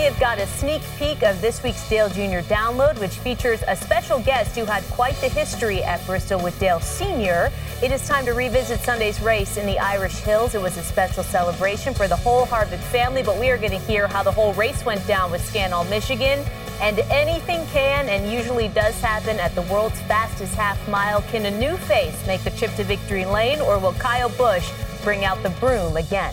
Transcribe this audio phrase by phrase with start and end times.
[0.00, 2.40] We have got a sneak peek of this week's Dale Jr.
[2.48, 6.80] download, which features a special guest who had quite the history at Bristol with Dale
[6.80, 7.52] Sr.
[7.82, 10.54] It is time to revisit Sunday's race in the Irish Hills.
[10.54, 13.78] It was a special celebration for the whole Harvick family, but we are going to
[13.78, 16.46] hear how the whole race went down with Scan All, Michigan.
[16.80, 21.20] And anything can and usually does happen at the world's fastest half mile.
[21.24, 24.72] Can a new face make the trip to victory lane, or will Kyle Busch
[25.04, 26.32] bring out the broom again?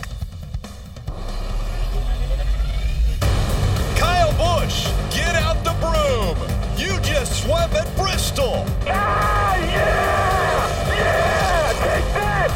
[4.28, 6.36] Kyle Busch, get out the broom.
[6.76, 8.64] You just swept at Bristol.
[8.86, 10.94] Ah, yeah!
[10.94, 11.72] Yeah!
[11.72, 12.50] Take that!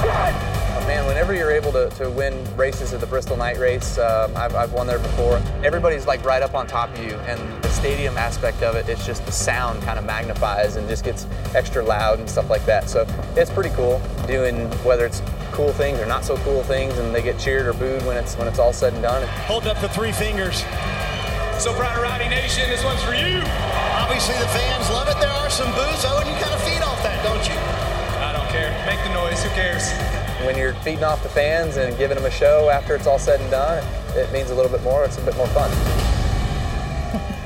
[0.00, 0.86] What?
[0.86, 4.54] Man, whenever you're able to, to win races at the Bristol Night Race, um, I've,
[4.54, 5.40] I've won there before.
[5.64, 9.06] Everybody's like right up on top of you, and the stadium aspect of it, it's
[9.06, 12.88] just the sound kind of magnifies and just gets extra loud and stuff like that.
[12.90, 17.14] So it's pretty cool doing whether it's cool things or not so cool things, and
[17.14, 19.26] they get cheered or booed when it's when it's all said and done.
[19.46, 20.64] Hold up the three fingers.
[21.58, 23.40] So proud of Rowdy Nation, this one's for you.
[23.94, 25.18] Obviously, the fans love it.
[25.18, 27.54] There are some boos, though, and you kind of feed off that, don't you?
[28.20, 28.70] I don't care.
[28.84, 29.42] Make the noise.
[29.42, 29.90] Who cares?
[30.44, 33.40] When you're feeding off the fans and giving them a show after it's all said
[33.40, 33.82] and done,
[34.14, 35.04] it means a little bit more.
[35.04, 35.70] It's a bit more fun.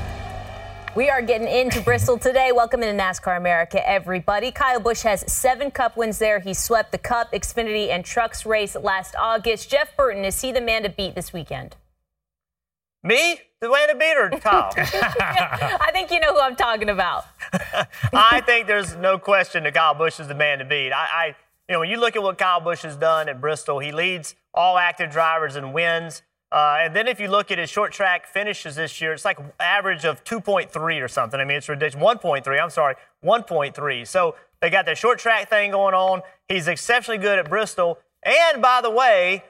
[0.95, 2.51] We are getting into Bristol today.
[2.51, 4.51] Welcome into NASCAR America, everybody.
[4.51, 6.39] Kyle Busch has seven cup wins there.
[6.39, 9.69] He swept the Cup, Xfinity, and Trucks race last August.
[9.69, 11.77] Jeff Burton, is he the man to beat this weekend?
[13.03, 13.39] Me?
[13.61, 14.71] The way to beat her, Kyle.
[14.77, 17.25] I think you know who I'm talking about.
[18.13, 20.93] I think there's no question that Kyle Busch is the man to beat.
[20.93, 21.25] I, I,
[21.67, 24.35] you know, when you look at what Kyle Busch has done at Bristol, he leads
[24.53, 26.21] all active drivers in wins.
[26.51, 29.37] Uh, and then if you look at his short track finishes this year, it's like
[29.59, 31.39] average of 2.3 or something.
[31.39, 32.17] I mean, it's ridiculous.
[32.23, 32.63] 1.3.
[32.63, 34.07] I'm sorry, 1.3.
[34.07, 36.21] So they got their short track thing going on.
[36.47, 37.99] He's exceptionally good at Bristol.
[38.23, 39.43] And by the way,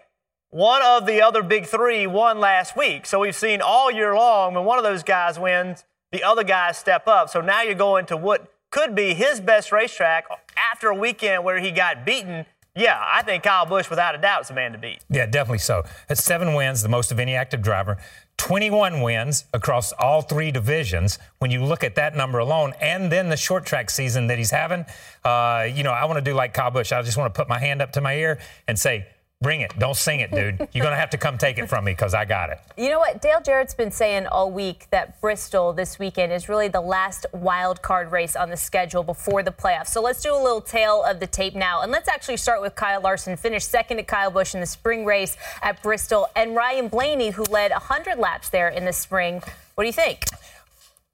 [0.50, 3.06] one of the other big three won last week.
[3.06, 6.78] So we've seen all year long when one of those guys wins, the other guys
[6.78, 7.30] step up.
[7.30, 10.26] So now you're going to what could be his best racetrack
[10.72, 12.46] after a weekend where he got beaten.
[12.76, 15.00] Yeah, I think Kyle Busch, without a doubt, is the man to beat.
[15.10, 15.84] Yeah, definitely so.
[16.08, 17.98] That's seven wins, the most of any active driver.
[18.38, 23.28] 21 wins across all three divisions when you look at that number alone, and then
[23.28, 24.86] the short track season that he's having.
[25.26, 26.92] Uh, you know, I want to do like Kyle Busch.
[26.92, 29.08] I just want to put my hand up to my ear and say,
[29.42, 29.72] Bring it.
[29.80, 30.68] Don't sing it, dude.
[30.74, 32.60] You're going to have to come take it from me because I got it.
[32.76, 33.22] You know what?
[33.22, 37.82] Dale Jarrett's been saying all week that Bristol this weekend is really the last wild
[37.82, 39.88] card race on the schedule before the playoffs.
[39.88, 41.84] So let's do a little tale of the tape now.
[41.84, 45.06] And let's actually start with Kyle Larson, finished second to Kyle Busch in the spring
[45.06, 49.42] race at Bristol, and Ryan Blaney, who led 100 laps there in the spring.
[49.76, 50.26] What do you think?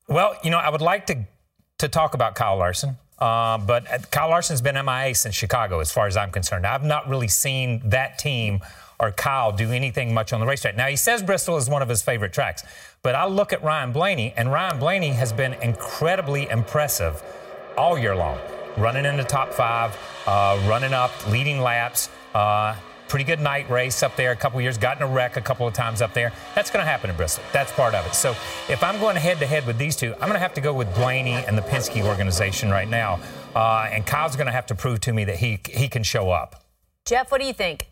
[0.07, 1.25] Well, you know, I would like to,
[1.77, 2.97] to talk about Kyle Larson.
[3.19, 6.65] Uh, but Kyle Larson's been MIA since Chicago, as far as I'm concerned.
[6.65, 8.61] I've not really seen that team
[8.99, 10.75] or Kyle do anything much on the racetrack.
[10.75, 12.63] Now, he says Bristol is one of his favorite tracks,
[13.03, 17.21] but I look at Ryan Blaney, and Ryan Blaney has been incredibly impressive
[17.77, 18.39] all year long.
[18.77, 22.09] Running in the top five, uh, running up, leading laps.
[22.33, 22.75] Uh,
[23.07, 25.67] pretty good night race up there a couple years, got in a wreck a couple
[25.67, 26.31] of times up there.
[26.55, 27.43] That's going to happen in Bristol.
[27.53, 28.15] That's part of it.
[28.15, 28.31] So
[28.69, 30.73] if I'm going head to head with these two, I'm going to have to go
[30.73, 33.19] with Blaney and the Penske organization right now.
[33.55, 36.29] Uh, and Kyle's going to have to prove to me that he he can show
[36.31, 36.65] up.
[37.05, 37.87] Jeff, what do you think?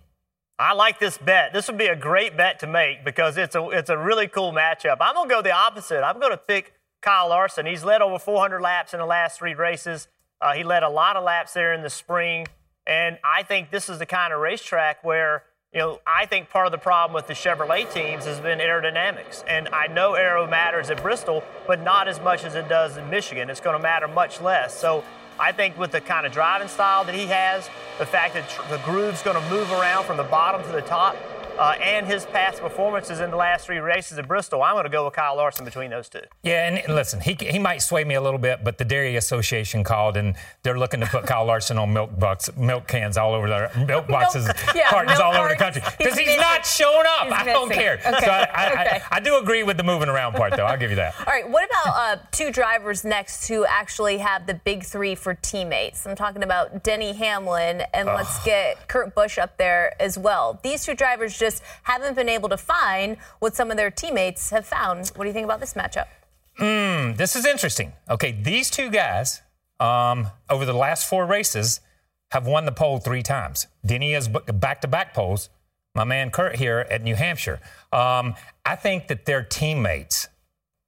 [0.59, 1.51] I like this bet.
[1.51, 4.51] This would be a great bet to make because it's a it's a really cool
[4.51, 4.97] matchup.
[5.01, 6.03] I'm gonna go the opposite.
[6.03, 7.65] I'm gonna pick Kyle Larson.
[7.65, 10.07] He's led over 400 laps in the last three races.
[10.41, 12.47] Uh, he led a lot of laps there in the spring.
[12.85, 15.43] And I think this is the kind of racetrack where,
[15.73, 19.43] you know, I think part of the problem with the Chevrolet teams has been aerodynamics.
[19.47, 23.09] And I know aero matters at Bristol, but not as much as it does in
[23.09, 23.49] Michigan.
[23.49, 24.77] It's going to matter much less.
[24.77, 25.03] So
[25.39, 28.77] I think with the kind of driving style that he has, the fact that the
[28.85, 31.15] groove's going to move around from the bottom to the top,
[31.57, 34.89] uh, and his past performances in the last three races at Bristol, I'm going to
[34.89, 36.21] go with Kyle Larson between those two.
[36.43, 39.83] Yeah, and listen, he, he might sway me a little bit, but the Dairy Association
[39.83, 43.47] called and they're looking to put Kyle Larson on milk bucks, milk cans all over
[43.47, 47.05] their milk boxes, yeah, cartons milk all over the country because He's he's, not showing
[47.19, 47.25] up.
[47.25, 47.83] He's I don't missing.
[47.83, 47.93] care.
[48.05, 49.01] Okay, So I, I, okay.
[49.11, 50.65] I, I do agree with the moving around part, though.
[50.65, 51.15] I'll give you that.
[51.19, 55.33] All right, what about uh, two drivers next who actually have the big three for
[55.35, 56.05] teammates?
[56.05, 60.59] I'm talking about Denny Hamlin, and let's get Kurt Busch up there as well.
[60.63, 64.65] These two drivers just haven't been able to find what some of their teammates have
[64.65, 65.09] found.
[65.15, 66.07] What do you think about this matchup?
[66.57, 67.93] Hmm, this is interesting.
[68.09, 69.41] Okay, these two guys
[69.79, 71.81] um, over the last four races
[72.31, 73.67] have won the pole three times.
[73.85, 75.49] Denny has back to back poles.
[75.95, 77.59] My man Kurt here at New Hampshire.
[77.91, 78.33] Um,
[78.65, 80.27] I think that their teammates,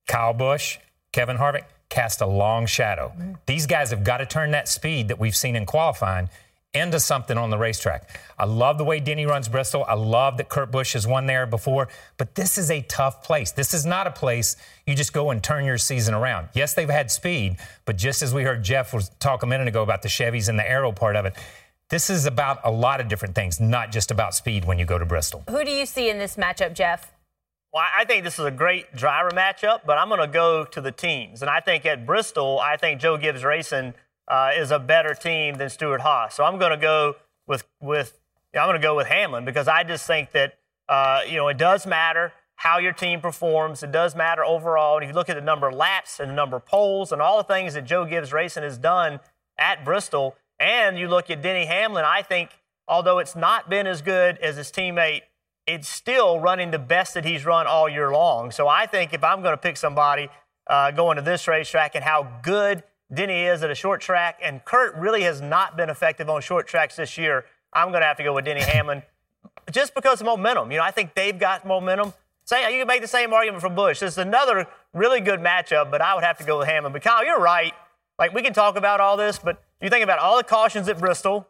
[0.07, 0.79] Kyle Busch,
[1.11, 3.13] Kevin Harvick, cast a long shadow.
[3.45, 6.29] These guys have got to turn that speed that we've seen in qualifying
[6.75, 8.19] into something on the racetrack.
[8.37, 9.85] I love the way Denny runs Bristol.
[9.87, 11.87] I love that Kurt Busch has won there before,
[12.17, 13.51] but this is a tough place.
[13.51, 16.49] This is not a place you just go and turn your season around.
[16.53, 19.81] Yes, they've had speed, but just as we heard Jeff was talk a minute ago
[19.81, 21.33] about the Chevys and the aero part of it,
[21.89, 24.97] this is about a lot of different things, not just about speed when you go
[24.97, 25.43] to Bristol.
[25.49, 27.11] Who do you see in this matchup, Jeff?
[27.71, 30.79] Well, I think this is a great driver matchup, but I'm going to go to
[30.79, 31.41] the teams.
[31.41, 33.93] And I think at Bristol, I think Joe Gibbs Racing
[34.27, 36.35] uh, is a better team than Stewart-Haas.
[36.35, 37.15] So I'm going to go
[37.47, 38.19] with with
[38.55, 40.57] I'm going to go with Hamlin because I just think that
[40.89, 43.83] uh, you know it does matter how your team performs.
[43.83, 44.95] It does matter overall.
[44.95, 47.21] And if you look at the number of laps and the number of poles and
[47.21, 49.19] all the things that Joe Gibbs Racing has done
[49.57, 52.51] at Bristol, and you look at Denny Hamlin, I think
[52.87, 55.23] although it's not been as good as his teammate
[55.67, 58.51] it's still running the best that he's run all year long.
[58.51, 60.29] So I think if I'm going to pick somebody
[60.67, 62.83] uh, going to this racetrack and how good
[63.13, 66.67] Denny is at a short track, and Kurt really has not been effective on short
[66.67, 69.03] tracks this year, I'm going to have to go with Denny Hamlin
[69.71, 70.71] just because of momentum.
[70.71, 72.13] You know, I think they've got momentum.
[72.45, 73.99] Say you can make the same argument for Busch.
[73.99, 76.93] This is another really good matchup, but I would have to go with Hamlin.
[76.93, 77.73] But Kyle, you're right.
[78.17, 80.99] Like we can talk about all this, but you think about all the cautions at
[80.99, 81.47] Bristol,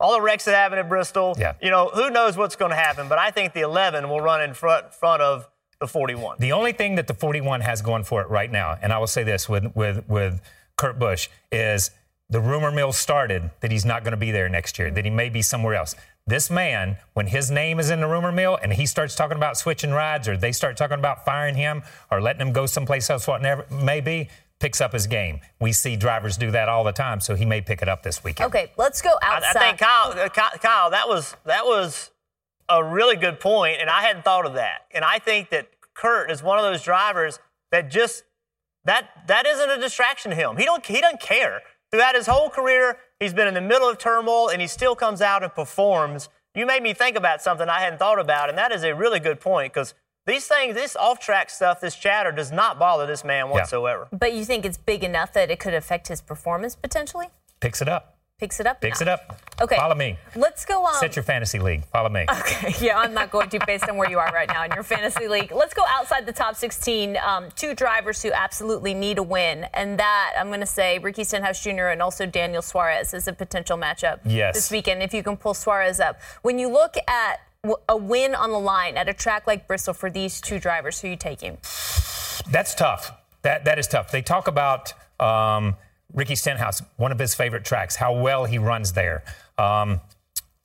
[0.00, 1.36] all the wrecks that happened at Bristol.
[1.38, 1.54] Yeah.
[1.62, 3.08] You know, who knows what's going to happen?
[3.08, 5.48] But I think the 11 will run in front front of
[5.80, 6.38] the 41.
[6.40, 9.06] The only thing that the 41 has going for it right now, and I will
[9.06, 10.40] say this with with with
[10.78, 11.90] Kurt Busch, is
[12.30, 15.10] the rumor mill started that he's not going to be there next year, that he
[15.10, 15.94] may be somewhere else.
[16.26, 19.56] This man, when his name is in the rumor mill and he starts talking about
[19.56, 23.26] switching rides or they start talking about firing him or letting him go someplace else,
[23.26, 24.28] whatever it may be,
[24.60, 25.40] picks up his game.
[25.60, 28.22] We see drivers do that all the time, so he may pick it up this
[28.22, 28.48] weekend.
[28.48, 29.56] Okay, let's go I, outside.
[29.56, 30.28] I think Kyle, uh,
[30.58, 32.10] Kyle, that was that was
[32.68, 34.82] a really good point, and I hadn't thought of that.
[34.92, 37.38] And I think that Kurt is one of those drivers
[37.70, 38.24] that just
[38.88, 40.56] that that isn't a distraction to him.
[40.56, 41.62] He don't he doesn't care.
[41.90, 45.22] Throughout his whole career, he's been in the middle of turmoil, and he still comes
[45.22, 46.28] out and performs.
[46.54, 49.20] You made me think about something I hadn't thought about, and that is a really
[49.20, 49.94] good point because
[50.26, 54.08] these things, this off-track stuff, this chatter, does not bother this man whatsoever.
[54.12, 57.28] but you think it's big enough that it could affect his performance potentially?
[57.60, 58.17] Picks it up.
[58.38, 58.80] Picks it up?
[58.80, 59.36] Picks it up.
[59.60, 59.74] Okay.
[59.74, 60.16] Follow me.
[60.36, 60.94] Let's go on.
[61.00, 61.84] Set your fantasy league.
[61.86, 62.24] Follow me.
[62.30, 64.84] Okay, yeah, I'm not going to based on where you are right now in your
[64.84, 65.50] fantasy league.
[65.50, 67.16] Let's go outside the top 16.
[67.16, 71.24] Um, two drivers who absolutely need a win, and that I'm going to say Ricky
[71.24, 71.86] Stenhouse Jr.
[71.88, 74.54] and also Daniel Suarez is a potential matchup Yes.
[74.54, 76.20] this weekend if you can pull Suarez up.
[76.42, 77.40] When you look at
[77.88, 81.08] a win on the line at a track like Bristol for these two drivers, who
[81.08, 81.54] are you taking?
[82.52, 83.10] That's tough.
[83.42, 84.12] That that is tough.
[84.12, 85.74] They talk about um,
[86.14, 89.22] Ricky Stenhouse, one of his favorite tracks, how well he runs there.
[89.58, 90.00] Um,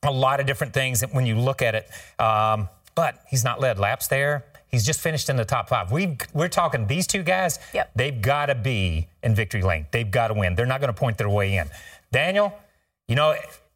[0.03, 1.87] a lot of different things when you look at it,
[2.19, 4.45] um, but he's not led laps there.
[4.67, 5.91] He's just finished in the top five.
[5.91, 7.59] We we're talking these two guys.
[7.73, 7.91] Yep.
[7.95, 9.85] They've got to be in victory lane.
[9.91, 10.55] They've got to win.
[10.55, 11.69] They're not going to point their way in.
[12.11, 12.53] Daniel,
[13.07, 13.35] you know.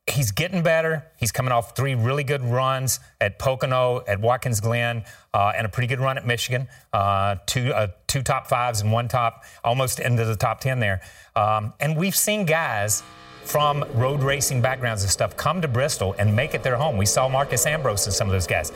[0.09, 1.05] He's getting better.
[1.17, 5.69] He's coming off three really good runs at Pocono, at Watkins Glen, uh, and a
[5.69, 6.67] pretty good run at Michigan.
[6.93, 11.01] Uh, two, uh, two top fives and one top, almost into the top 10 there.
[11.35, 13.03] Um, and we've seen guys
[13.43, 16.97] from road racing backgrounds and stuff come to Bristol and make it their home.
[16.97, 18.71] We saw Marcos Ambrose and some of those guys.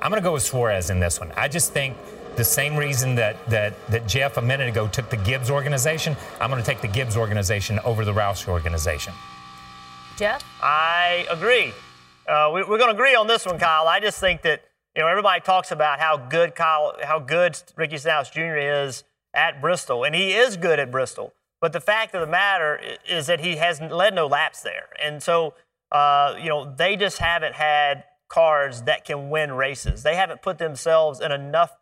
[0.00, 1.32] I'm going to go with Suarez in this one.
[1.36, 1.96] I just think
[2.36, 6.50] the same reason that, that, that Jeff a minute ago took the Gibbs organization, I'm
[6.50, 9.12] going to take the Gibbs organization over the Roush organization.
[10.16, 10.42] Jeff?
[10.62, 11.72] I agree.
[12.26, 13.86] Uh, we, we're going to agree on this one, Kyle.
[13.86, 14.64] I just think that
[14.96, 18.56] you know everybody talks about how good Kyle, how good Ricky Stenhouse Jr.
[18.56, 19.04] is
[19.34, 21.34] at Bristol, and he is good at Bristol.
[21.60, 25.22] But the fact of the matter is that he has led no laps there, and
[25.22, 25.54] so
[25.92, 30.02] uh, you know they just haven't had cars that can win races.
[30.02, 31.76] They haven't put themselves in enough,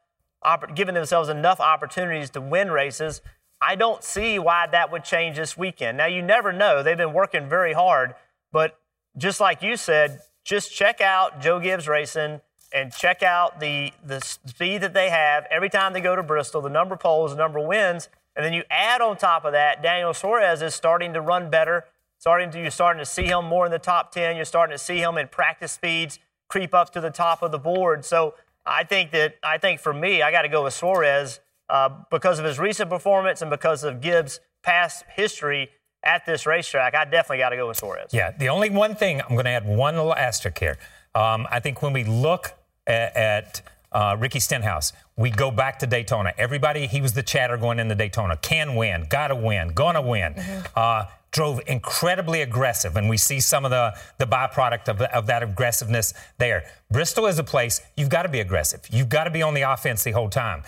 [0.75, 3.23] given themselves enough opportunities to win races.
[3.61, 5.97] I don't see why that would change this weekend.
[5.97, 6.83] Now you never know.
[6.83, 8.14] They've been working very hard,
[8.55, 8.79] but
[9.19, 12.41] just like you said, just check out Joe Gibbs Racing
[12.73, 16.63] and check out the the speed that they have every time they go to Bristol,
[16.63, 19.53] the number of poles, the number of wins, and then you add on top of
[19.53, 21.85] that, Daniel Suarez is starting to run better.
[22.19, 24.37] Starting to you're starting to see him more in the top ten.
[24.37, 27.59] You're starting to see him in practice speeds creep up to the top of the
[27.59, 28.05] board.
[28.05, 28.35] So
[28.65, 32.39] I think that I think for me, I got to go with Suarez uh, because
[32.39, 35.71] of his recent performance and because of Gibbs' past history
[36.05, 36.95] at this racetrack.
[36.95, 38.11] I definitely got to go with Suarez.
[38.13, 40.79] Yeah, the only one thing I'm going to add one little asterisk here.
[41.15, 42.53] Um, I think when we look
[42.87, 46.33] at, at uh, Ricky Stenhouse, we go back to Daytona.
[46.37, 48.37] Everybody, he was the chatter going into Daytona.
[48.37, 50.35] Can win, gotta win, gonna win.
[50.35, 50.67] Mm-hmm.
[50.75, 55.43] Uh, drove incredibly aggressive, and we see some of the, the byproduct of, of that
[55.43, 56.65] aggressiveness there.
[56.91, 58.81] Bristol is a place you've got to be aggressive.
[58.91, 60.63] You've got to be on the offense the whole time.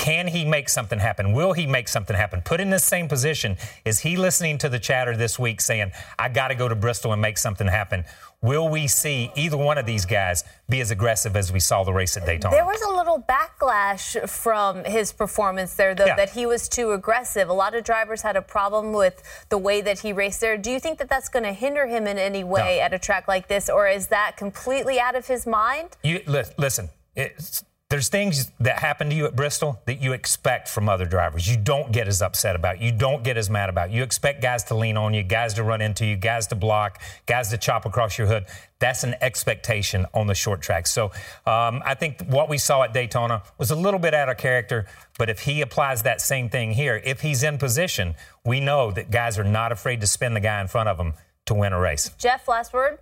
[0.00, 1.34] Can he make something happen?
[1.34, 2.40] Will he make something happen?
[2.40, 3.58] Put in the same position.
[3.84, 7.12] Is he listening to the chatter this week saying, I got to go to Bristol
[7.12, 8.04] and make something happen?
[8.40, 11.92] Will we see either one of these guys be as aggressive as we saw the
[11.92, 12.56] race at Daytona?
[12.56, 16.16] There was a little backlash from his performance there, though, yeah.
[16.16, 17.50] that he was too aggressive.
[17.50, 20.56] A lot of drivers had a problem with the way that he raced there.
[20.56, 22.84] Do you think that that's going to hinder him in any way no.
[22.84, 25.90] at a track like this, or is that completely out of his mind?
[26.02, 26.88] You listen.
[27.14, 31.50] It's, there's things that happen to you at Bristol that you expect from other drivers.
[31.50, 32.80] You don't get as upset about.
[32.80, 33.90] You don't get as mad about.
[33.90, 37.02] You expect guys to lean on you, guys to run into you, guys to block,
[37.26, 38.46] guys to chop across your hood.
[38.78, 40.86] That's an expectation on the short track.
[40.86, 41.06] So
[41.46, 44.86] um, I think what we saw at Daytona was a little bit out of character.
[45.18, 49.10] But if he applies that same thing here, if he's in position, we know that
[49.10, 51.14] guys are not afraid to spin the guy in front of them
[51.46, 52.12] to win a race.
[52.18, 53.00] Jeff, last word.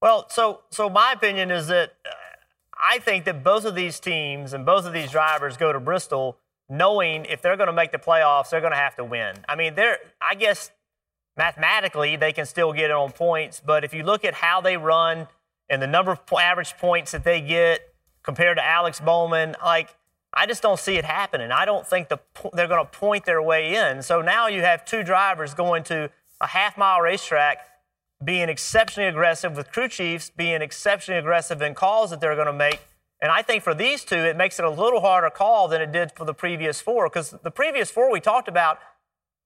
[0.00, 1.94] Well, so so my opinion is that.
[2.06, 2.10] Uh,
[2.82, 6.36] I think that both of these teams and both of these drivers go to Bristol
[6.68, 9.36] knowing if they're going to make the playoffs, they're going to have to win.
[9.48, 10.70] I mean, they're, I guess
[11.36, 14.76] mathematically they can still get it on points, but if you look at how they
[14.76, 15.28] run
[15.70, 19.94] and the number of average points that they get compared to Alex Bowman, like,
[20.34, 21.52] I just don't see it happening.
[21.52, 22.18] I don't think the,
[22.54, 24.02] they're going to point their way in.
[24.02, 26.10] So now you have two drivers going to
[26.40, 27.66] a half mile racetrack
[28.24, 32.52] being exceptionally aggressive with crew chiefs, being exceptionally aggressive in calls that they're going to
[32.52, 32.80] make.
[33.20, 35.92] And I think for these two, it makes it a little harder call than it
[35.92, 38.78] did for the previous four because the previous four we talked about,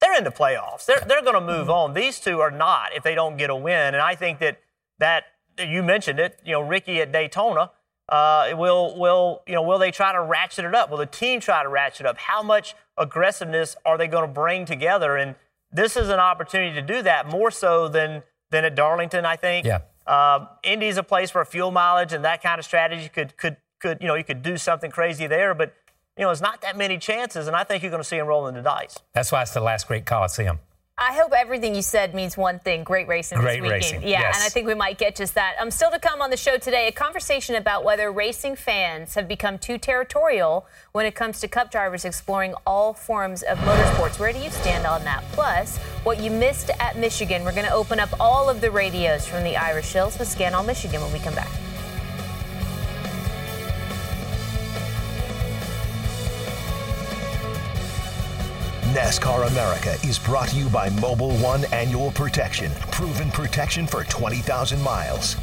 [0.01, 0.87] they're in the playoffs.
[0.87, 1.95] They're, they're going to move on.
[1.95, 3.95] These two are not if they don't get a win.
[3.95, 4.61] And I think that
[4.99, 5.25] that
[5.59, 7.71] you mentioned it, you know, Ricky at Daytona.
[8.09, 10.91] Uh, will will you know will they try to ratchet it up?
[10.91, 12.17] Will the team try to ratchet up?
[12.17, 15.17] How much aggressiveness are they going to bring together?
[15.17, 15.35] And
[15.73, 19.67] this is an opportunity to do that more so than than at Darlington, I think.
[19.67, 19.81] Yeah.
[20.07, 23.99] Um, Indy's a place where fuel mileage and that kind of strategy could could could
[24.01, 25.75] you know you could do something crazy there, but
[26.17, 28.27] you know it's not that many chances, and I think you're going to see them
[28.27, 28.97] rolling the dice.
[29.15, 30.61] That's why it's the last great Coliseum.
[30.99, 33.83] I hope everything you said means one thing: great racing great this weekend.
[33.83, 34.03] Racing.
[34.03, 34.37] Yeah, yes.
[34.37, 35.55] and I think we might get just that.
[35.61, 36.89] I'm um, still to come on the show today.
[36.89, 41.71] A conversation about whether racing fans have become too territorial when it comes to Cup
[41.71, 44.19] drivers exploring all forms of motorsports.
[44.19, 45.23] Where do you stand on that?
[45.33, 47.45] Plus, what you missed at Michigan.
[47.45, 50.55] We're going to open up all of the radios from the Irish Hills with Scan
[50.55, 51.51] All Michigan when we come back.
[58.97, 64.81] NASCAR America is brought to you by Mobil 1 Annual Protection, proven protection for 20,000
[64.81, 65.37] miles.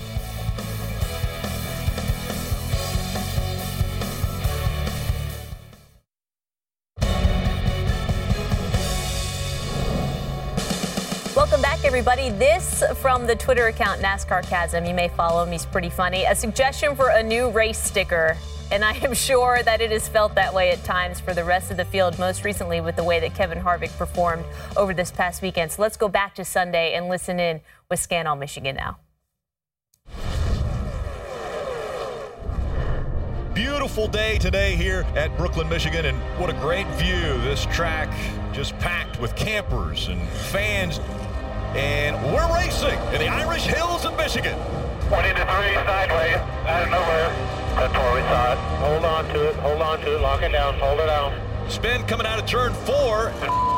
[11.35, 12.31] Welcome back, everybody.
[12.31, 14.83] This from the Twitter account NASCAR Chasm.
[14.83, 16.25] You may follow him, he's pretty funny.
[16.25, 18.35] A suggestion for a new race sticker
[18.73, 21.69] and I am sure that it has felt that way at times for the rest
[21.69, 24.43] of the field, most recently with the way that Kevin Harvick performed
[24.75, 25.71] over this past weekend.
[25.71, 27.61] So let's go back to Sunday and listen in
[27.91, 28.97] with Scan All Michigan now.
[33.53, 37.39] Beautiful day today here at Brooklyn, Michigan, and what a great view.
[37.43, 38.09] This track
[38.53, 40.99] just packed with campers and fans.
[41.75, 44.57] And we're racing in the Irish Hills of Michigan.
[45.11, 47.62] One into three, sideways, out of nowhere.
[47.75, 48.57] That's where we saw it.
[48.79, 49.55] Hold on to it.
[49.55, 50.21] Hold on to it.
[50.21, 50.75] Lock it down.
[50.75, 51.33] Hold it down.
[51.69, 53.29] Spin coming out of turn four.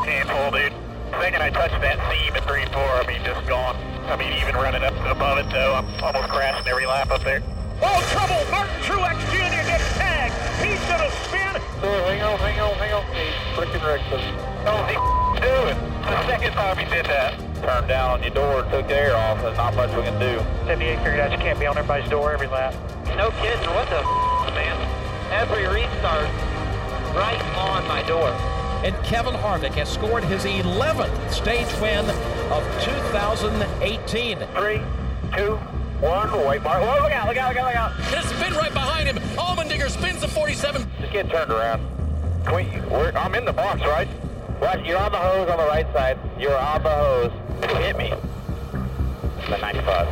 [0.05, 0.73] Handful, dude.
[1.11, 3.75] The second I touched that seam at three and four, I mean, just gone.
[4.07, 7.41] I mean, even running up above it, though, I'm almost crashing every lap up there.
[7.81, 8.39] Oh, trouble!
[8.51, 9.63] Martin Truex Jr.
[9.67, 10.35] gets tagged.
[10.59, 11.61] He's gonna spin.
[11.83, 13.03] Oh, hang on, hang on, hang on.
[13.15, 14.21] He's freaking wrecked us.
[14.67, 14.95] Oh, he
[15.39, 15.94] doing?
[16.05, 17.39] The second time he did that.
[17.63, 19.41] Turned down on your door, took the air off.
[19.41, 20.38] There's not much we can do.
[20.67, 22.75] 78 figured out you can't be on everybody's door every lap.
[23.17, 23.67] No kidding.
[23.74, 24.01] What the
[24.53, 24.77] man?
[25.31, 26.29] Every restart
[27.15, 28.29] right on my door.
[28.85, 32.05] And Kevin Harvick has scored his 11th stage win
[32.51, 34.38] of 2018.
[34.53, 34.81] Three,
[35.35, 35.55] two,
[36.01, 36.83] One, white mark.
[36.83, 37.95] Whoa, look out, look out, look out, look out.
[38.13, 39.17] His spin right behind him.
[39.38, 40.85] Allmendinger spins the 47.
[41.00, 41.81] Just get turned around.
[42.45, 44.07] Can we, we're, I'm in the box, right?
[44.62, 46.17] Right, you're on the hose on the right side.
[46.39, 47.31] You're on the hose.
[47.77, 48.13] Hit me.
[49.50, 50.07] The 95.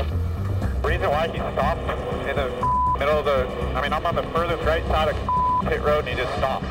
[0.83, 1.81] Reason why he stopped
[2.27, 2.49] in the
[2.99, 5.15] middle of the, I mean, I'm on the furthest right side of
[5.65, 6.65] pit road and he just stopped.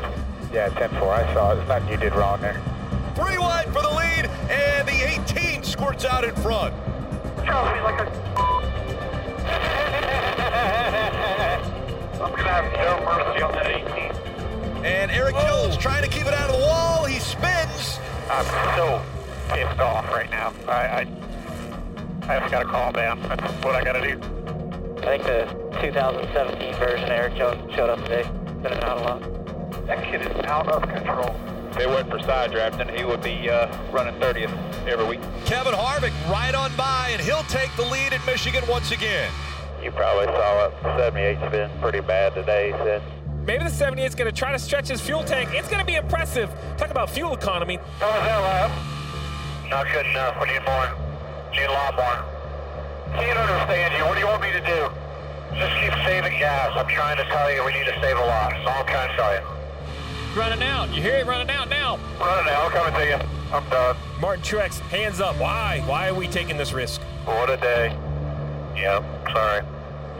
[0.53, 1.55] Yeah, 10-4, I saw it.
[1.55, 2.61] There's nothing you did wrong there.
[3.15, 6.75] Three wide for the lead, and the 18 squirts out in front.
[7.43, 8.05] Charles, like a...
[12.23, 13.83] I'm gonna have no mercy on that 18.
[14.85, 17.05] And Erik Jones trying to keep it out of the wall.
[17.05, 17.52] He spins.
[18.35, 19.01] I'm so
[19.49, 20.53] pissed off right now.
[20.67, 21.07] I, I,
[22.23, 23.21] I just gotta calm down.
[23.21, 24.19] That's what I gotta do.
[25.03, 28.23] I think the 2017 version Erik Jones showed up today.
[28.63, 29.85] Been out a lot.
[29.85, 31.35] That kid is out of control.
[31.69, 35.21] If it wasn't for side drafting, he would be uh, running 30th every week.
[35.45, 39.31] Kevin Harvick right on by, and he'll take the lead at Michigan once again.
[39.83, 40.73] You probably saw it.
[40.97, 43.03] 78 spin pretty bad today, he said.
[43.45, 45.49] Maybe the 78 is going to try to stretch his fuel tank.
[45.53, 46.49] It's going to be impressive.
[46.77, 47.77] Talk about fuel economy.
[47.99, 49.69] How was that?
[49.69, 50.39] Not good enough.
[50.39, 50.87] We need more.
[51.51, 52.25] Need a lot more.
[53.19, 54.05] Can't understand you.
[54.05, 54.89] What do you want me to do?
[55.57, 56.71] Just keep saving gas.
[56.73, 58.51] I'm trying to tell you we need to save a lot.
[58.51, 60.39] That's all I'm trying to tell you.
[60.39, 60.93] Running out.
[60.95, 61.97] You hear it running out now.
[62.19, 62.65] Running out.
[62.65, 63.53] I'm coming to you.
[63.53, 63.97] I'm done.
[64.21, 65.35] Martin Truex, hands up.
[65.37, 65.83] Why?
[65.85, 67.01] Why are we taking this risk?
[67.25, 67.95] What a day.
[68.75, 69.03] Yep.
[69.31, 69.61] Sorry.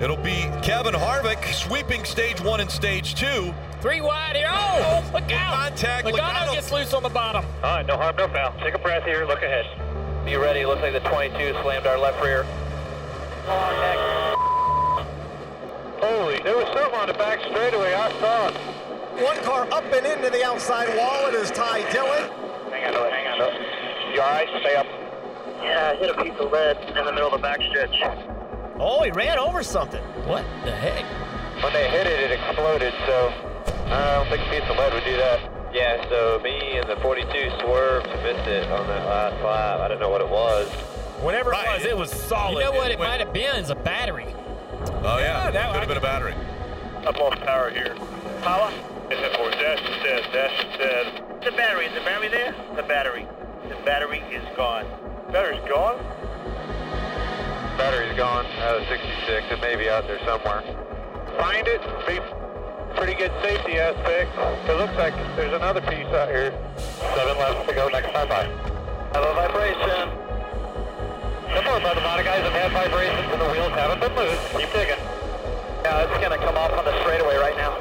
[0.01, 3.53] It'll be Kevin Harvick sweeping stage one and stage two.
[3.79, 4.49] Three wide here.
[4.49, 5.69] Oh, look out.
[5.69, 6.07] Contact.
[6.07, 6.53] Logano Logano.
[6.53, 7.45] gets loose on the bottom.
[7.63, 7.85] All right.
[7.85, 8.53] No harm, no foul.
[8.59, 9.25] Take a breath here.
[9.25, 9.65] Look ahead.
[10.25, 10.65] Be ready.
[10.65, 12.43] Looks like the 22 slammed our left rear.
[15.99, 17.93] Holy, there was something on the back straightaway.
[17.93, 18.55] I saw it.
[19.23, 21.27] One car up and into the outside wall.
[21.27, 22.29] It is Ty Dillon.
[22.71, 23.09] Hang on to.
[23.11, 24.13] Hang on to.
[24.15, 24.47] You all right?
[24.61, 24.87] Stay up.
[25.61, 27.93] Yeah, I hit a piece of lead in the middle of the back stretch.
[28.79, 30.01] Oh, he ran over something.
[30.25, 31.03] What the heck?
[31.63, 33.33] When they hit it, it exploded, so
[33.87, 35.39] I don't think a piece of lead would do that.
[35.73, 37.29] Yeah, so me and the 42
[37.61, 39.79] swerved to miss it on that last lap.
[39.79, 40.69] I don't know what it was.
[41.21, 41.67] Whatever Right.
[41.67, 42.53] it was, it was solid.
[42.59, 44.27] You know what it went- might have been is a battery.
[45.03, 45.45] Oh, yeah.
[45.45, 46.33] Yeah, that- Could have been a battery.
[47.07, 47.95] I've lost power here.
[48.41, 48.71] Power?
[49.09, 51.07] Is it for dash says, dash says.
[51.43, 51.85] The battery.
[51.85, 52.53] Is the battery there?
[52.75, 53.27] The battery.
[53.69, 54.85] The battery is gone.
[55.31, 55.97] Battery's gone?
[57.77, 59.47] Battery's gone out of 66.
[59.49, 60.61] It may be out there somewhere.
[61.37, 61.81] Find it.
[62.05, 62.19] Be
[62.95, 64.29] pretty good safety aspect.
[64.69, 66.53] It looks like there's another piece out here.
[67.15, 68.45] Seven left to go next time by.
[69.13, 70.09] Hello, vibration.
[71.53, 74.13] Come on, but a lot of guys have had vibrations and the wheels haven't been
[74.13, 74.39] moved.
[74.53, 75.01] Keep digging.
[75.83, 77.73] Yeah, it's gonna come off on the straightaway right now.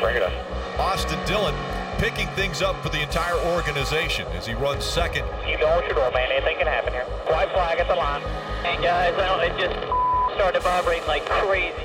[0.00, 0.32] Bring it up.
[0.80, 1.54] Austin Dillon
[2.02, 5.24] picking things up for the entire organization as he runs second.
[5.46, 6.32] You know what you're doing, man.
[6.32, 7.04] Anything can happen here.
[7.30, 8.20] White flag at the line.
[8.66, 11.78] Hey guys, I don't, it just started vibrating like crazy.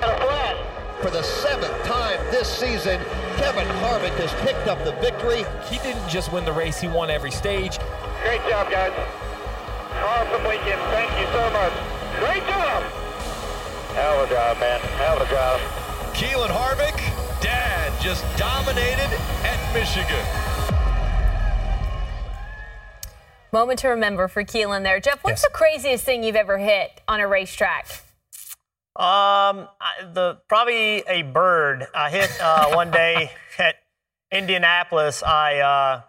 [0.00, 0.56] Got a flash.
[1.00, 2.98] For the seventh time this season,
[3.36, 5.44] Kevin Harvick has picked up the victory.
[5.70, 7.78] He didn't just win the race, he won every stage.
[8.24, 8.90] Great job, guys.
[10.02, 10.82] Awesome weekend.
[10.90, 11.72] Thank you so much.
[12.18, 12.82] Great job.
[13.94, 14.80] Hell of a job, man.
[14.98, 15.60] Hell of a job.
[16.14, 17.11] Keelan Harvick, dad,
[18.02, 19.10] just dominated
[19.44, 20.26] at Michigan.
[23.52, 24.98] Moment to remember for Keelan there.
[24.98, 25.50] Jeff, what's Yes.
[25.50, 27.86] the craziest thing you've ever hit on a racetrack?
[28.96, 31.86] Um, I, the probably a bird.
[31.94, 33.76] I hit uh, one day at
[34.30, 35.22] Indianapolis.
[35.22, 36.02] I uh,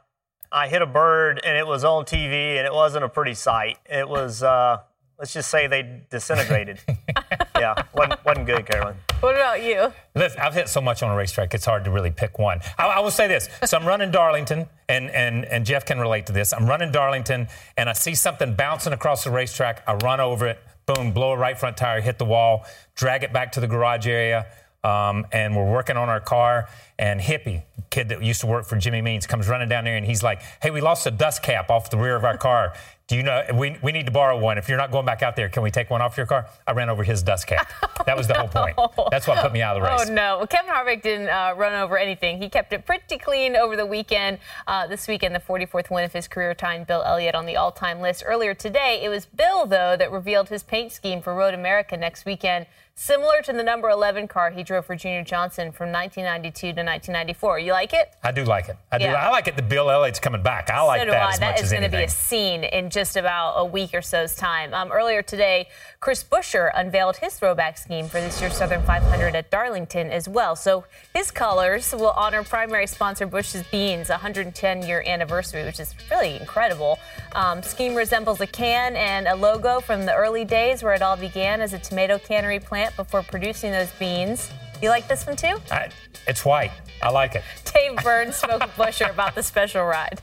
[0.51, 3.77] I hit a bird and it was on TV and it wasn't a pretty sight.
[3.85, 4.79] It was uh,
[5.19, 6.79] let's just say they disintegrated.
[7.63, 8.95] yeah, wasn't, wasn't good, Carolyn.
[9.21, 9.93] What about you?
[10.15, 12.59] Listen, I've hit so much on a racetrack, it's hard to really pick one.
[12.77, 13.47] I, I will say this.
[13.63, 16.51] So I'm running Darlington, and, and, and Jeff can relate to this.
[16.51, 17.47] I'm running Darlington,
[17.77, 19.81] and I see something bouncing across the racetrack.
[19.87, 23.31] I run over it, boom, blow a right front tire, hit the wall, drag it
[23.31, 24.45] back to the garage area,
[24.83, 26.67] um, and we're working on our car.
[27.03, 30.05] And Hippie, kid that used to work for Jimmy Means, comes running down there, and
[30.05, 32.75] he's like, hey, we lost a dust cap off the rear of our car.
[33.09, 34.57] Do you know, we, we need to borrow one.
[34.57, 36.47] If you're not going back out there, can we take one off your car?
[36.65, 37.69] I ran over his dust cap.
[38.05, 38.77] That was the whole point.
[39.11, 40.09] That's what put me out of the race.
[40.09, 40.37] Oh no!
[40.37, 42.41] Well, Kevin Harvick didn't uh, run over anything.
[42.41, 44.39] He kept it pretty clean over the weekend.
[44.65, 47.99] Uh, this weekend, the 44th win of his career tying Bill Elliott on the all-time
[47.99, 48.23] list.
[48.25, 52.25] Earlier today, it was Bill though that revealed his paint scheme for Road America next
[52.25, 52.65] weekend.
[52.95, 57.57] Similar to the number 11 car he drove for Junior Johnson from 1992 to 1994.
[57.57, 58.13] You like it?
[58.21, 58.77] I do like it.
[58.91, 59.07] I do.
[59.07, 59.55] I like it.
[59.55, 60.69] The Bill Elliott's coming back.
[60.69, 61.33] I like so do that I.
[61.33, 63.95] as That much is as going to be a scene in just about a week
[63.95, 64.75] or so's time.
[64.75, 65.69] Um, earlier today,
[66.01, 70.55] Chris Buescher unveiled his throwback scheme for this year's Southern 500 at Darlington as well.
[70.55, 76.35] So his colors will honor primary sponsor Bush's Beans' 110 year anniversary, which is really
[76.35, 76.99] incredible.
[77.33, 81.17] Um, scheme resembles a can and a logo from the early days where it all
[81.17, 84.49] began as a tomato cannery plant before producing those beans.
[84.81, 85.57] You like this one too?
[85.71, 85.89] I,
[86.27, 86.71] it's white.
[87.01, 87.43] I like it.
[87.73, 90.21] Dave Burns spoke with Buescher about the special ride.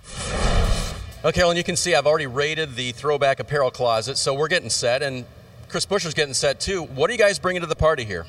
[1.23, 4.70] Well, Carolyn, you can see I've already rated the throwback apparel closet, so we're getting
[4.70, 5.27] set, and
[5.68, 6.83] Chris Buescher's getting set too.
[6.83, 8.27] What are you guys bringing to the party here?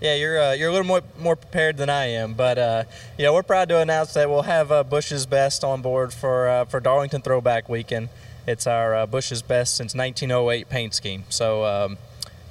[0.00, 2.84] Yeah, you're uh, you're a little more more prepared than I am, but uh,
[3.18, 6.48] you know we're proud to announce that we'll have uh, Bush's Best on board for
[6.48, 8.08] uh, for Darlington Throwback Weekend.
[8.46, 11.98] It's our uh, Bush's Best since 1908 paint scheme, so um,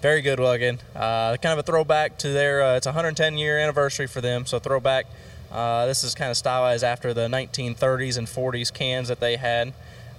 [0.01, 0.79] very good looking.
[0.95, 4.59] Uh, kind of a throwback to their uh, it's 110 year anniversary for them, so
[4.59, 5.05] throwback.
[5.51, 9.73] Uh, this is kind of stylized after the 1930s and 40s cans that they had.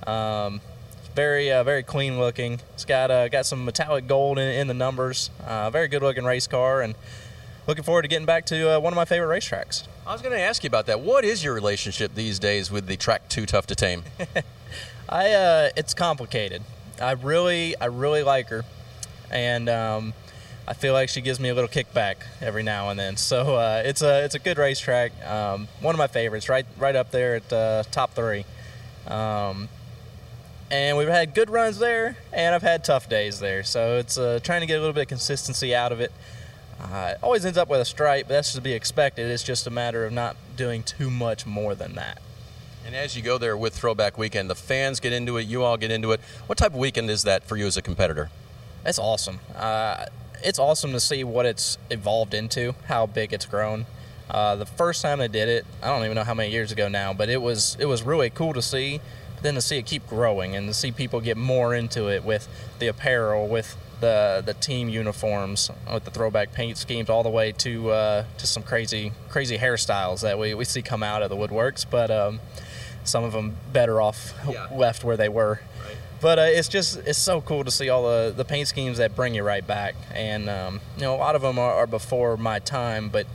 [0.06, 0.60] Um,
[1.14, 2.60] very uh, very clean looking.
[2.74, 5.30] It's got uh, got some metallic gold in, in the numbers.
[5.44, 6.94] Uh, very good looking race car, and
[7.66, 9.86] looking forward to getting back to uh, one of my favorite racetracks.
[10.06, 11.00] I was going to ask you about that.
[11.00, 14.04] What is your relationship these days with the track too tough to tame?
[15.08, 16.62] I uh, it's complicated.
[17.02, 18.64] I really I really like her,
[19.30, 20.14] and um,
[20.66, 23.16] I feel like she gives me a little kickback every now and then.
[23.28, 25.12] So uh, it's a it's a good racetrack.
[25.26, 28.44] Um, one of my favorites, right right up there at uh, top three.
[29.06, 29.68] Um,
[30.70, 33.62] and we've had good runs there, and I've had tough days there.
[33.64, 36.12] So it's uh, trying to get a little bit of consistency out of it.
[36.80, 39.30] Uh, it always ends up with a stripe, but that's to be expected.
[39.30, 42.20] It's just a matter of not doing too much more than that.
[42.86, 45.76] And as you go there with Throwback Weekend, the fans get into it, you all
[45.76, 46.20] get into it.
[46.46, 48.30] What type of weekend is that for you as a competitor?
[48.84, 49.40] It's awesome.
[49.54, 50.06] Uh,
[50.42, 53.86] it's awesome to see what it's evolved into, how big it's grown.
[54.30, 56.88] Uh, the first time they did it, I don't even know how many years ago
[56.88, 59.00] now, but it was it was really cool to see.
[59.40, 62.48] Then to see it keep growing and to see people get more into it with
[62.78, 67.52] the apparel, with the the team uniforms, with the throwback paint schemes, all the way
[67.52, 71.36] to uh, to some crazy crazy hairstyles that we, we see come out of the
[71.36, 71.86] woodworks.
[71.88, 72.40] But um,
[73.04, 74.34] some of them better off
[74.72, 75.60] left where they were.
[76.20, 79.14] But uh, it's just it's so cool to see all the, the paint schemes that
[79.14, 82.36] bring you right back, and um, you know a lot of them are, are before
[82.36, 83.26] my time, but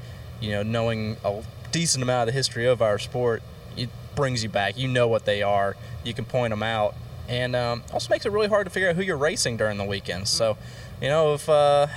[0.42, 3.42] you know knowing a decent amount of the history of our sport,
[3.78, 4.78] it brings you back.
[4.78, 6.96] You know what they are, you can point them out,
[7.30, 9.86] and um, also makes it really hard to figure out who you're racing during the
[9.86, 10.30] weekends.
[10.30, 10.58] So,
[11.02, 11.88] you know if uh,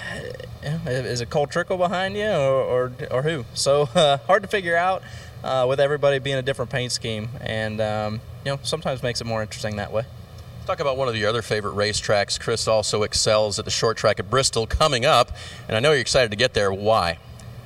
[0.63, 3.45] is it Cole Trickle behind you or or, or who?
[3.55, 5.03] So uh, hard to figure out
[5.43, 9.25] uh, with everybody being a different paint scheme, and um, you know sometimes makes it
[9.25, 10.05] more interesting that way.
[10.67, 12.41] Talk about one of your other favorite racetracks.
[12.41, 15.31] Chris also excels at the short track at Bristol coming up,
[15.69, 16.73] and I know you're excited to get there.
[16.73, 17.19] Why?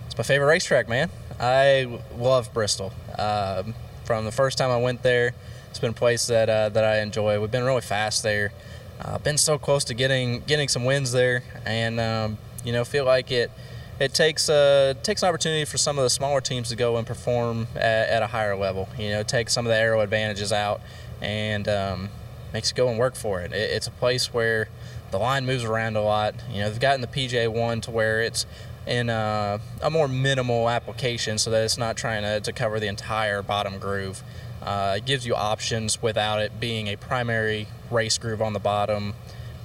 [0.04, 1.08] It's my favorite racetrack, man.
[1.40, 2.92] I love Bristol.
[3.18, 3.72] Um,
[4.04, 5.32] from the first time I went there,
[5.70, 7.40] it's been a place that uh, that I enjoy.
[7.40, 8.52] We've been really fast there.
[9.00, 12.36] Uh, been so close to getting getting some wins there, and um,
[12.66, 13.50] you know feel like it
[13.98, 17.06] it takes uh, takes an opportunity for some of the smaller teams to go and
[17.06, 18.90] perform at, at a higher level.
[18.98, 20.82] You know, take some of the aero advantages out,
[21.22, 22.10] and um,
[22.52, 23.52] makes you go and work for it.
[23.52, 23.70] it.
[23.70, 24.68] It's a place where
[25.10, 26.34] the line moves around a lot.
[26.50, 28.46] You know, they've gotten the PJ one to where it's
[28.86, 32.88] in a, a more minimal application, so that it's not trying to, to cover the
[32.88, 34.22] entire bottom groove.
[34.62, 39.14] Uh, it gives you options without it being a primary race groove on the bottom.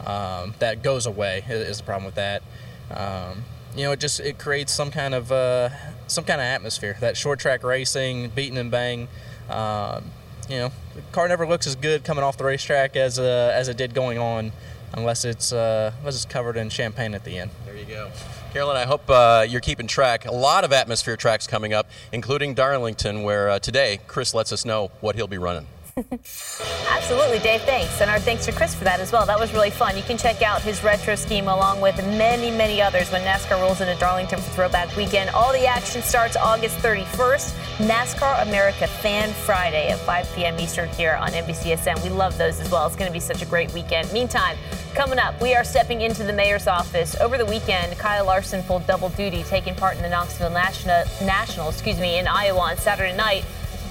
[0.06, 2.44] Um, that goes away is, is the problem with that.
[2.92, 3.44] Um,
[3.76, 5.70] you know, it just it creates some kind of uh,
[6.08, 6.96] some kind of atmosphere.
[7.00, 9.08] That short track racing, beating and bang.
[9.50, 10.12] Um,
[10.50, 13.68] you know, the car never looks as good coming off the racetrack as uh, as
[13.68, 14.52] it did going on,
[14.94, 17.52] unless it's uh, unless it's covered in champagne at the end.
[17.66, 18.12] There you go.
[18.54, 20.26] Carolyn, I hope uh, you're keeping track.
[20.26, 24.64] A lot of atmosphere tracks coming up, including Darlington, where uh, today Chris lets us
[24.64, 25.68] know what he'll be running.
[25.98, 27.62] Absolutely, Dave.
[27.62, 28.02] Thanks.
[28.02, 29.26] And our thanks to Chris for that as well.
[29.26, 29.96] That was really fun.
[29.96, 33.80] You can check out his retro scheme along with many, many others when NASCAR rolls
[33.80, 35.30] into Darlington for Throwback Weekend.
[35.30, 37.54] All the action starts August 31st.
[37.88, 40.60] NASCAR America Fan Friday at 5 p.m.
[40.60, 42.04] Eastern here on NBCSN.
[42.04, 42.86] We love those as well.
[42.88, 44.12] It's going to be such a great weekend.
[44.12, 44.58] Meantime,
[44.96, 47.16] coming up, we are stepping into the mayor's office.
[47.22, 51.70] Over the weekend, Kyle Larson pulled double duty, taking part in the Knoxville National, National
[51.70, 53.46] excuse me, in Iowa on Saturday night.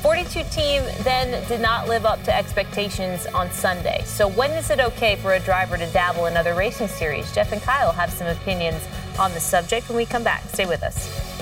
[0.05, 4.03] 42 team then did not live up to expectations on Sunday.
[4.05, 7.33] So when is it okay for a driver to dabble in other racing series?
[7.33, 8.87] Jeff and Kyle have some opinions
[9.19, 10.43] on the subject when we come back.
[10.51, 11.34] Stay with us.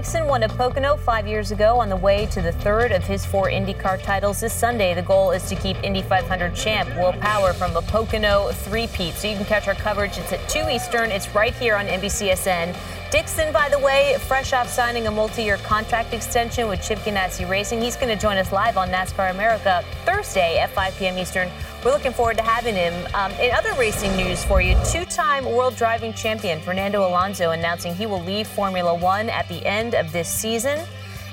[0.00, 3.26] Dixon won at Pocono five years ago on the way to the third of his
[3.26, 4.94] four IndyCar titles this Sunday.
[4.94, 9.12] The goal is to keep Indy 500 champ Will Power from a Pocono three-peat.
[9.12, 10.16] So you can catch our coverage.
[10.16, 11.10] It's at 2 Eastern.
[11.10, 12.74] It's right here on NBCSN.
[13.10, 17.82] Dixon, by the way, fresh off signing a multi-year contract extension with Chip Ganassi Racing.
[17.82, 21.18] He's going to join us live on NASCAR America Thursday at 5 p.m.
[21.18, 21.50] Eastern.
[21.84, 22.94] We're looking forward to having him.
[23.14, 28.06] Um, in other racing news for you, two-time world driving champion Fernando Alonso announcing he
[28.06, 30.78] will leave Formula One at the end of this season.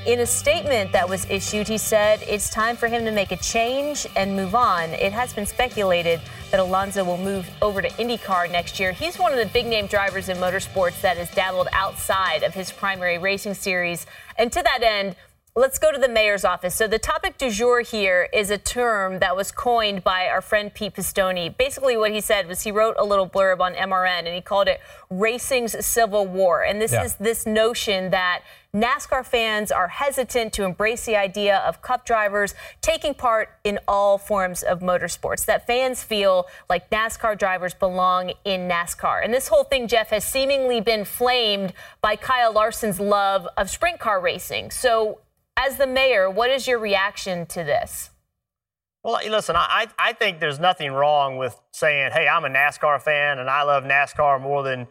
[0.07, 3.35] In a statement that was issued, he said it's time for him to make a
[3.35, 4.91] change and move on.
[4.91, 8.93] It has been speculated that Alonso will move over to IndyCar next year.
[8.93, 12.71] He's one of the big name drivers in motorsports that has dabbled outside of his
[12.71, 14.05] primary racing series.
[14.37, 15.17] And to that end,
[15.57, 16.75] Let's go to the mayor's office.
[16.75, 20.71] So, the topic du jour here is a term that was coined by our friend
[20.71, 21.57] Pete Pistone.
[21.57, 24.67] Basically, what he said was he wrote a little blurb on MRN and he called
[24.67, 26.61] it Racing's Civil War.
[26.61, 27.05] And this yeah.
[27.05, 28.43] is this notion that
[28.77, 34.19] NASCAR fans are hesitant to embrace the idea of cup drivers taking part in all
[34.19, 39.23] forms of motorsports, that fans feel like NASCAR drivers belong in NASCAR.
[39.23, 43.99] And this whole thing, Jeff, has seemingly been flamed by Kyle Larson's love of sprint
[43.99, 44.69] car racing.
[44.69, 45.21] So,
[45.57, 48.11] as the mayor, what is your reaction to this?
[49.03, 53.39] Well, listen, I, I think there's nothing wrong with saying, hey, I'm a NASCAR fan
[53.39, 54.87] and I love NASCAR more than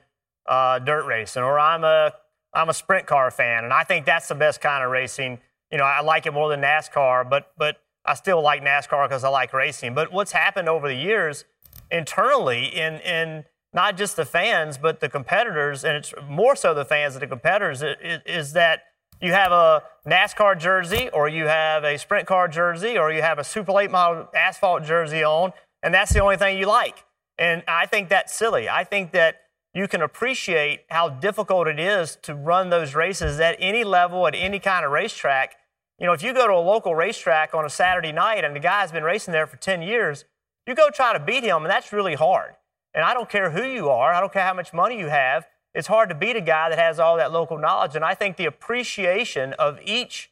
[0.46, 2.12] uh, dirt racing, or I'm a,
[2.56, 5.38] I'm a sprint car fan and I think that's the best kind of racing.
[5.70, 9.24] You know, I like it more than NASCAR, but, but I still like NASCAR because
[9.24, 9.94] I like racing.
[9.94, 11.44] But what's happened over the years
[11.90, 16.84] internally in, in not just the fans, but the competitors, and it's more so the
[16.84, 18.84] fans than the competitors, is, is that
[19.20, 23.38] you have a NASCAR jersey, or you have a sprint car jersey, or you have
[23.38, 27.04] a Super Late Model asphalt jersey on, and that's the only thing you like.
[27.38, 28.68] And I think that's silly.
[28.68, 29.42] I think that
[29.76, 34.34] you can appreciate how difficult it is to run those races at any level, at
[34.34, 35.56] any kind of racetrack.
[35.98, 38.60] You know, if you go to a local racetrack on a Saturday night and the
[38.60, 40.24] guy's been racing there for 10 years,
[40.66, 42.54] you go try to beat him, and that's really hard.
[42.92, 45.46] And I don't care who you are, I don't care how much money you have
[45.76, 47.94] it's hard to beat a guy that has all that local knowledge.
[47.94, 50.30] And I think the appreciation of each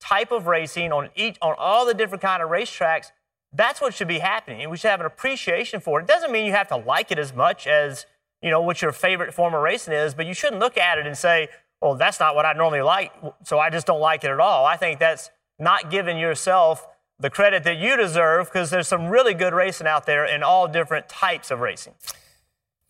[0.00, 3.06] type of racing on each on all the different kind of racetracks,
[3.52, 4.62] that's what should be happening.
[4.62, 6.04] And we should have an appreciation for it.
[6.04, 8.06] It doesn't mean you have to like it as much as,
[8.44, 11.06] you know, what your favorite form of racing is, but you shouldn't look at it
[11.06, 11.48] and say,
[11.80, 13.10] well, that's not what I normally like,
[13.42, 14.66] so I just don't like it at all.
[14.66, 16.86] I think that's not giving yourself
[17.18, 20.68] the credit that you deserve because there's some really good racing out there in all
[20.68, 21.94] different types of racing.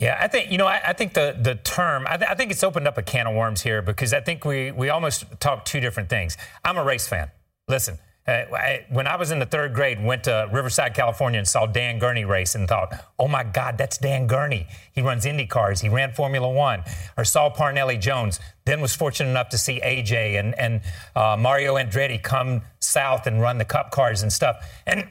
[0.00, 0.66] Yeah, I think you know.
[0.66, 2.04] I, I think the the term.
[2.08, 4.44] I, th- I, think it's opened up a can of worms here because I think
[4.44, 6.36] we we almost talk two different things.
[6.64, 7.30] I'm a race fan.
[7.68, 11.98] Listen, when I was in the third grade, went to Riverside, California, and saw Dan
[11.98, 14.66] Gurney race, and thought, "Oh my God, that's Dan Gurney.
[14.92, 15.82] He runs Indy cars.
[15.82, 16.84] He ran Formula One."
[17.18, 18.40] Or saw Parnelli Jones.
[18.64, 20.80] Then was fortunate enough to see AJ and and
[21.14, 24.56] uh, Mario Andretti come south and run the Cup cars and stuff.
[24.86, 25.08] And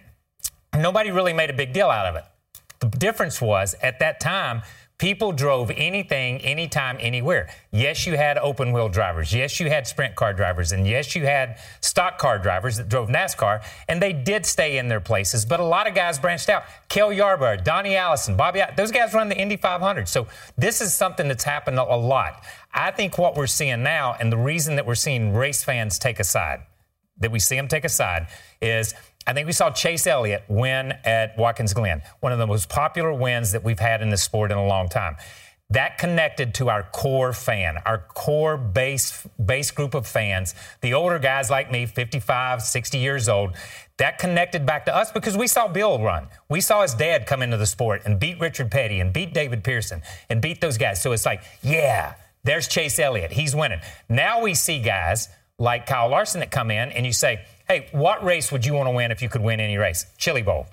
[0.75, 2.23] nobody really made a big deal out of it.
[2.79, 4.63] The difference was at that time,
[5.03, 7.49] people drove anything, anytime, anywhere.
[7.71, 9.33] Yes, you had open wheel drivers.
[9.33, 10.71] Yes, you had sprint car drivers.
[10.71, 13.61] And yes, you had stock car drivers that drove NASCAR.
[13.89, 15.43] And they did stay in their places.
[15.43, 16.63] But a lot of guys branched out.
[16.87, 20.07] Cale Yarborough, Donnie Allison, Bobby, those guys run the Indy 500.
[20.07, 20.25] So
[20.57, 22.45] this is something that's happened a lot.
[22.73, 26.21] I think what we're seeing now, and the reason that we're seeing race fans take
[26.21, 26.61] a side,
[27.17, 28.27] that we see them take a side,
[28.61, 32.69] is I think we saw Chase Elliott win at Watkins Glen, one of the most
[32.69, 35.15] popular wins that we've had in this sport in a long time.
[35.69, 41.19] That connected to our core fan, our core base base group of fans, the older
[41.19, 43.55] guys like me, 55, 60 years old.
[43.97, 46.27] That connected back to us because we saw Bill run.
[46.49, 49.63] We saw his dad come into the sport and beat Richard Petty and beat David
[49.63, 51.01] Pearson and beat those guys.
[51.01, 53.31] So it's like, yeah, there's Chase Elliott.
[53.31, 53.79] He's winning.
[54.09, 58.23] Now we see guys like Kyle Larson that come in and you say, Hey, what
[58.23, 60.05] race would you want to win if you could win any race?
[60.17, 60.67] Chili Bowl.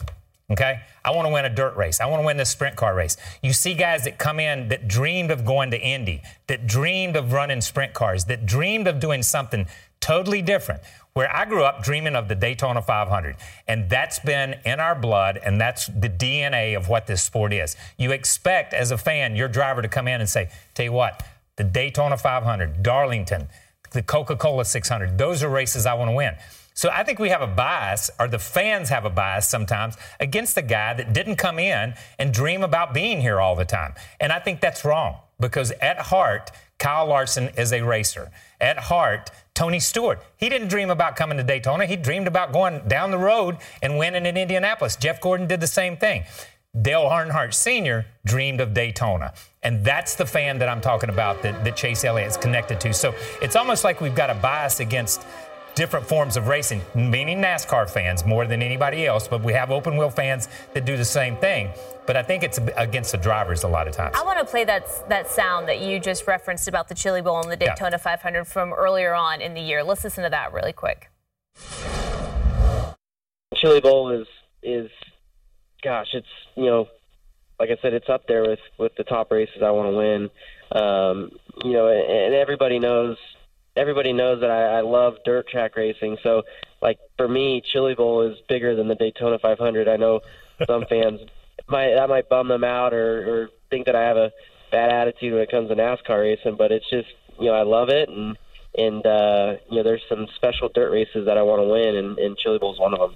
[0.51, 0.81] Okay?
[1.05, 2.01] I want to win a dirt race.
[2.01, 3.17] I want to win this sprint car race.
[3.43, 7.33] You see guys that come in that dreamed of going to Indy, that dreamed of
[7.33, 9.67] running sprint cars, that dreamed of doing something
[10.01, 10.81] totally different.
[11.13, 13.37] Where I grew up dreaming of the Daytona 500.
[13.69, 17.77] And that's been in our blood, and that's the DNA of what this sport is.
[17.99, 21.25] You expect, as a fan, your driver to come in and say, Tell you what,
[21.57, 23.49] the Daytona 500, Darlington,
[23.93, 26.35] the Coca Cola 600, those are races I want to win.
[26.81, 30.55] So I think we have a bias, or the fans have a bias sometimes, against
[30.55, 33.93] the guy that didn't come in and dream about being here all the time.
[34.19, 38.31] And I think that's wrong because at heart, Kyle Larson is a racer.
[38.63, 41.85] At heart, Tony Stewart, he didn't dream about coming to Daytona.
[41.85, 44.97] He dreamed about going down the road and winning in Indianapolis.
[44.97, 46.25] Jeff Gordon did the same thing.
[46.81, 48.07] Dale Earnhardt Sr.
[48.25, 49.35] dreamed of Daytona.
[49.63, 52.95] And that's the fan that I'm talking about that, that Chase Elliott is connected to.
[52.95, 55.21] So it's almost like we've got a bias against
[55.75, 59.97] different forms of racing, meaning NASCAR fans more than anybody else, but we have open
[59.97, 61.71] wheel fans that do the same thing.
[62.07, 64.17] But I think it's against the drivers a lot of times.
[64.17, 67.41] I want to play that that sound that you just referenced about the Chili Bowl
[67.41, 67.97] and the Daytona yeah.
[67.99, 69.85] 500 from earlier on in the year.
[69.85, 71.11] Let's listen to that really quick.
[73.55, 74.27] Chili Bowl is
[74.63, 74.91] is
[75.83, 76.89] gosh, it's you know,
[77.59, 80.31] like I said, it's up there with with the top races I want to win.
[80.73, 81.31] Um,
[81.65, 83.17] you know, and everybody knows
[83.81, 86.19] everybody knows that I, I love dirt track racing.
[86.23, 86.43] So,
[86.83, 89.89] like for me, Chili Bowl is bigger than the Daytona 500.
[89.89, 90.21] I know
[90.67, 91.21] some fans
[91.69, 94.31] might that might bum them out or, or think that I have a
[94.71, 97.89] bad attitude when it comes to NASCAR racing, but it's just you know I love
[97.89, 98.37] it and
[98.77, 102.19] and uh, you know there's some special dirt races that I want to win, and,
[102.19, 103.15] and Chili Bowl is one of them.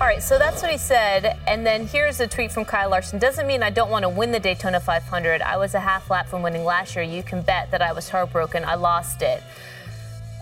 [0.00, 1.36] All right, so that's what he said.
[1.48, 3.18] And then here's a tweet from Kyle Larson.
[3.18, 5.42] Doesn't mean I don't want to win the Daytona 500.
[5.42, 7.02] I was a half lap from winning last year.
[7.02, 8.64] You can bet that I was heartbroken.
[8.64, 9.42] I lost it.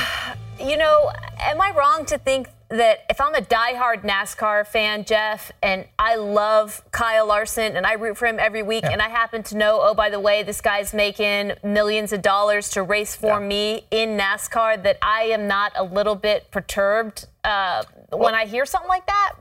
[0.60, 5.52] You know, am I wrong to think that if I'm a diehard NASCAR fan, Jeff,
[5.62, 8.92] and I love Kyle Larson and I root for him every week, yeah.
[8.92, 12.70] and I happen to know, oh, by the way, this guy's making millions of dollars
[12.72, 13.48] to race for yeah.
[13.48, 18.46] me in NASCAR, that I am not a little bit perturbed uh, well, when I
[18.46, 19.34] hear something like that?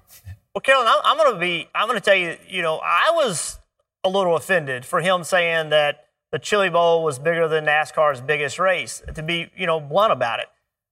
[0.55, 3.12] Well, Carolyn, I'm, I'm going to be, I'm going to tell you, you know, I
[3.14, 3.59] was
[4.05, 8.59] a little offended for him saying that the Chili Bowl was bigger than NASCAR's biggest
[8.59, 10.47] race, to be, you know, blunt about it.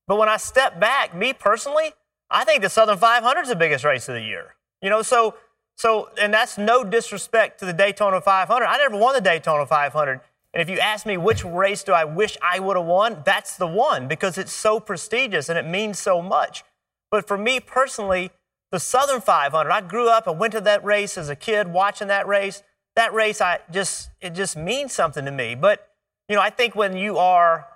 [0.06, 1.92] But when I step back, me personally,
[2.30, 4.54] I think the Southern 500 is the biggest race of the year.
[4.82, 5.34] You know, so,
[5.76, 8.64] so, and that's no disrespect to the Daytona 500.
[8.64, 10.20] I never won the Daytona 500.
[10.52, 13.56] And if you ask me which race do I wish I would have won, that's
[13.56, 16.64] the one because it's so prestigious and it means so much.
[17.10, 18.30] But for me personally,
[18.72, 22.08] the Southern 500, I grew up and went to that race as a kid watching
[22.08, 22.62] that race.
[22.96, 25.54] That race, I just, it just means something to me.
[25.54, 25.88] But,
[26.28, 27.66] you know, I think when you are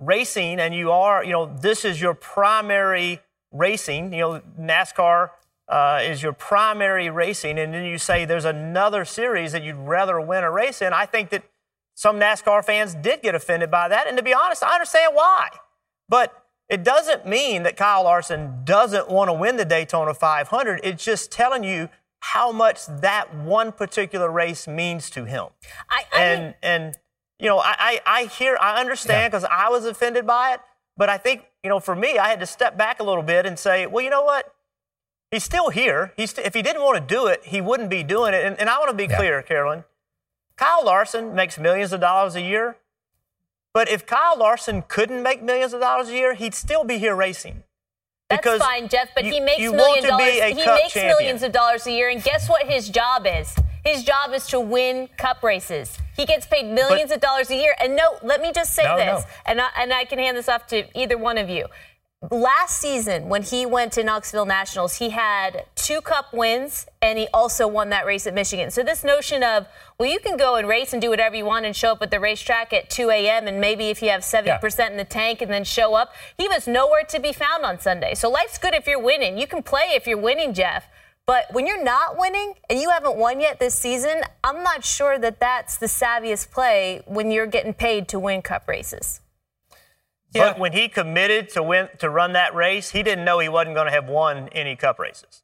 [0.00, 3.20] racing and you are, you know, this is your primary
[3.52, 5.30] racing, you know, NASCAR
[5.68, 10.20] uh, is your primary racing, and then you say there's another series that you'd rather
[10.20, 11.44] win a race in, I think that
[11.94, 14.06] some NASCAR fans did get offended by that.
[14.06, 15.48] And to be honest, I understand why.
[16.08, 20.80] But it doesn't mean that Kyle Larson doesn't want to win the Daytona 500.
[20.84, 21.88] It's just telling you
[22.20, 25.46] how much that one particular race means to him.
[25.90, 26.98] I, I and mean, and
[27.38, 29.66] you know, I I, I hear I understand because yeah.
[29.66, 30.60] I was offended by it,
[30.98, 33.46] but I think you know for me I had to step back a little bit
[33.46, 34.52] and say, well, you know what?
[35.30, 36.12] He's still here.
[36.16, 38.44] He's st- if he didn't want to do it, he wouldn't be doing it.
[38.44, 39.16] And, and I want to be yeah.
[39.16, 39.84] clear, Carolyn.
[40.56, 42.76] Kyle Larson makes millions of dollars a year.
[43.74, 47.14] But if Kyle Larson couldn't make millions of dollars a year, he'd still be here
[47.14, 47.62] racing.
[48.28, 50.26] That's because fine, Jeff, but you, he makes millions dollars.
[50.26, 51.06] He makes champion.
[51.06, 53.54] millions of dollars a year, and guess what his job is?
[53.84, 55.98] His job is to win cup races.
[56.16, 57.74] He gets paid millions but, of dollars a year.
[57.80, 59.30] And no, let me just say no, this, no.
[59.46, 61.66] and I, and I can hand this off to either one of you
[62.30, 67.28] last season when he went to Knoxville Nationals, he had two cup wins and he
[67.32, 68.70] also won that race at Michigan.
[68.70, 69.66] So this notion of,
[69.98, 72.10] well, you can go and race and do whatever you want and show up at
[72.10, 73.46] the racetrack at 2 a.m.
[73.46, 74.86] and maybe if you have 70% yeah.
[74.88, 78.14] in the tank and then show up, he was nowhere to be found on Sunday.
[78.14, 79.38] So life's good if you're winning.
[79.38, 80.88] You can play if you're winning, Jeff.
[81.28, 85.18] But when you're not winning and you haven't won yet this season, I'm not sure
[85.18, 89.20] that that's the savviest play when you're getting paid to win cup races.
[90.32, 90.52] Yeah.
[90.52, 93.74] But when he committed to win to run that race, he didn't know he wasn't
[93.74, 95.42] going to have won any cup races.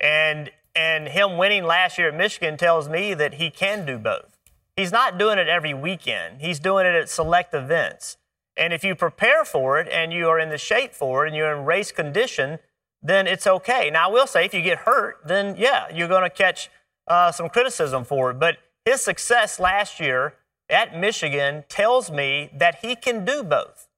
[0.00, 4.38] And and him winning last year at Michigan tells me that he can do both.
[4.76, 6.42] He's not doing it every weekend.
[6.42, 8.18] He's doing it at select events.
[8.56, 11.36] And if you prepare for it and you are in the shape for it and
[11.36, 12.60] you're in race condition,
[13.04, 13.90] then it's okay.
[13.90, 16.70] Now, I will say if you get hurt, then yeah, you're going to catch
[17.06, 18.40] uh, some criticism for it.
[18.40, 20.34] But his success last year
[20.70, 23.88] at Michigan tells me that he can do both.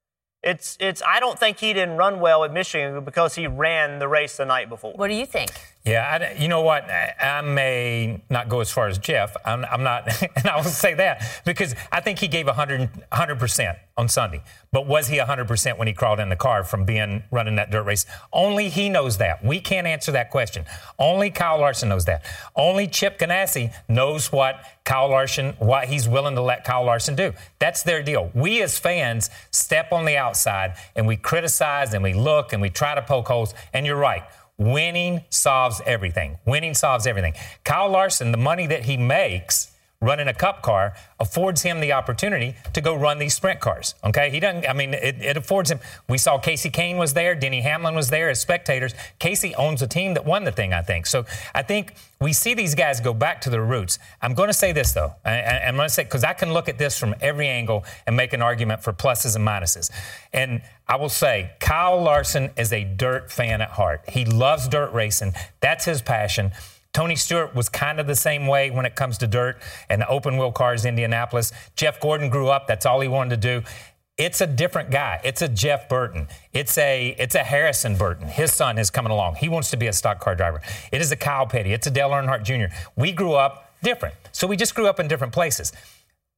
[0.43, 4.09] It's, it's, I don't think he didn't run well at Michigan because he ran the
[4.09, 4.93] race the night before.
[4.95, 5.51] What do you think?
[5.87, 6.91] Yeah, I, you know what?
[6.91, 9.37] I, may not go as far as Jeff.
[9.45, 13.77] I'm, I'm not, and I will say that because I think he gave 100, 100%
[13.97, 14.43] on Sunday.
[14.73, 17.85] But was he 100% when he crawled in the car from being running that dirt
[17.85, 18.05] race?
[18.33, 19.45] Only he knows that.
[19.45, 20.65] We can't answer that question.
[20.99, 22.25] Only Kyle Larson knows that.
[22.57, 27.33] Only Chip Ganassi knows what Kyle Larson, what he's willing to let Kyle Larson do.
[27.61, 28.31] That's their deal.
[28.35, 32.71] We as fans step on the outside and we criticize and we look and we
[32.71, 33.55] try to poke holes.
[33.73, 34.25] And you're right.
[34.59, 36.39] Winning solves everything.
[36.47, 37.35] Winning solves everything.
[37.65, 39.71] Kyle Larson, the money that he makes
[40.07, 43.95] running a cup car affords him the opportunity to go run these sprint cars.
[44.05, 44.69] Okay, he doesn't.
[44.69, 45.81] I mean, it, it affords him.
[46.09, 48.95] We saw Casey Kahne was there, Denny Hamlin was there as spectators.
[49.19, 51.07] Casey owns a team that won the thing, I think.
[51.07, 53.99] So I think we see these guys go back to their roots.
[54.23, 56.69] I'm going to say this though, I, I'm going to say because I can look
[56.69, 59.91] at this from every angle and make an argument for pluses and minuses.
[60.33, 64.09] And I will say, Kyle Larson is a dirt fan at heart.
[64.09, 65.35] He loves dirt racing.
[65.61, 66.53] That's his passion.
[66.97, 69.59] Tony Stewart was kind of the same way when it comes to dirt
[69.91, 71.53] and open wheel cars, in Indianapolis.
[71.75, 73.69] Jeff Gordon grew up, that's all he wanted to do.
[74.17, 75.21] It's a different guy.
[75.23, 76.27] It's a Jeff Burton.
[76.55, 78.29] It's a it's a Harrison Burton.
[78.29, 79.35] His son is coming along.
[79.35, 80.63] He wants to be a stock car driver.
[80.91, 81.75] It is a Kyle Petty.
[81.75, 82.75] It's a Dale Earnhardt Jr.
[82.97, 84.15] We grew up different.
[84.33, 85.75] So we just grew up in different places.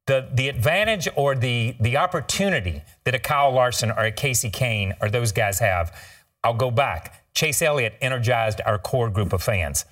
[0.09, 4.95] The, the advantage or the, the opportunity that a Kyle Larson or a Casey Kahne
[5.01, 5.97] or those guys have,
[6.43, 7.25] I'll go back.
[7.33, 9.85] Chase Elliott energized our core group of fans.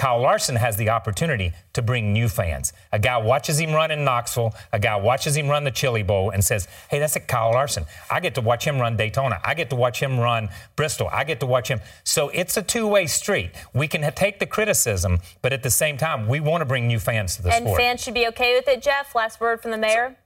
[0.00, 2.72] Kyle Larson has the opportunity to bring new fans.
[2.90, 6.30] A guy watches him run in Knoxville, a guy watches him run the Chili Bowl
[6.30, 7.84] and says, hey, that's a Kyle Larson.
[8.10, 9.42] I get to watch him run Daytona.
[9.44, 11.10] I get to watch him run Bristol.
[11.12, 11.82] I get to watch him.
[12.02, 13.50] So it's a two way street.
[13.74, 16.98] We can take the criticism, but at the same time, we want to bring new
[16.98, 17.78] fans to the and sport.
[17.78, 19.14] And fans should be okay with it, Jeff?
[19.14, 20.16] Last word from the mayor?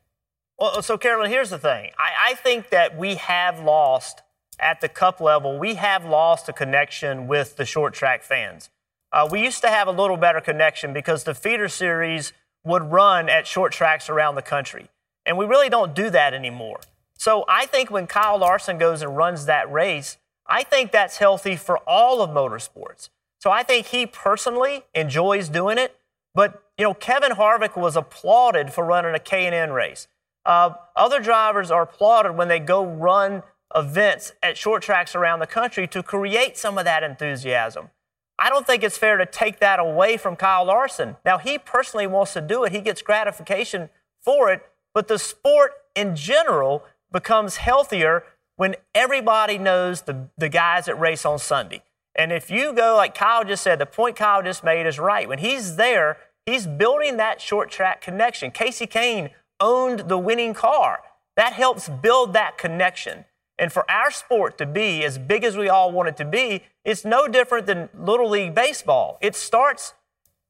[0.56, 1.90] Well, so Carolyn, here's the thing.
[1.98, 4.22] I, I think that we have lost
[4.60, 8.70] at the cup level, we have lost a connection with the short track fans.
[9.14, 12.32] Uh, we used to have a little better connection because the feeder series
[12.64, 14.88] would run at short tracks around the country.
[15.24, 16.80] And we really don't do that anymore.
[17.16, 21.54] So I think when Kyle Larson goes and runs that race, I think that's healthy
[21.54, 23.08] for all of motorsports.
[23.38, 25.96] So I think he personally enjoys doing it.
[26.34, 30.08] But, you know, Kevin Harvick was applauded for running a K&N race.
[30.44, 33.44] Uh, other drivers are applauded when they go run
[33.76, 37.90] events at short tracks around the country to create some of that enthusiasm.
[38.38, 41.16] I don't think it's fair to take that away from Kyle Larson.
[41.24, 43.90] Now, he personally wants to do it, he gets gratification
[44.22, 44.62] for it,
[44.92, 48.24] but the sport in general becomes healthier
[48.56, 51.82] when everybody knows the, the guys that race on Sunday.
[52.16, 55.28] And if you go, like Kyle just said, the point Kyle just made is right.
[55.28, 58.50] When he's there, he's building that short track connection.
[58.50, 59.30] Casey Kahne
[59.60, 61.00] owned the winning car.
[61.36, 63.24] That helps build that connection.
[63.58, 66.64] And for our sport to be as big as we all want it to be,
[66.84, 69.18] it's no different than Little League baseball.
[69.20, 69.94] It starts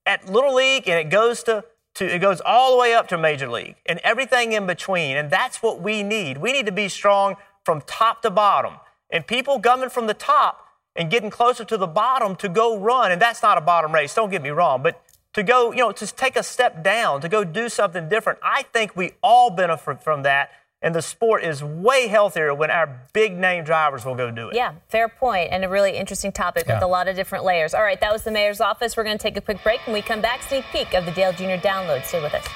[0.06, 1.64] at Little League and it goes to,
[1.96, 5.16] to it goes all the way up to Major League and everything in between.
[5.16, 6.38] And that's what we need.
[6.38, 8.74] We need to be strong from top to bottom.
[9.10, 13.10] And people coming from the top and getting closer to the bottom to go run,
[13.12, 15.02] and that's not a bottom race, don't get me wrong, but
[15.32, 18.38] to go, you know, to take a step down, to go do something different.
[18.42, 20.50] I think we all benefit from that
[20.84, 24.54] and the sport is way healthier when our big name drivers will go do it.
[24.54, 26.74] Yeah, fair point, and a really interesting topic Yeah.
[26.74, 27.72] with a lot of different layers.
[27.72, 28.94] All right, that was the mayor's office.
[28.94, 29.80] We're going to take a quick break.
[29.86, 31.56] When we come back, sneak peek of the Dale Jr.
[31.66, 32.04] download.
[32.04, 32.46] Stay with us.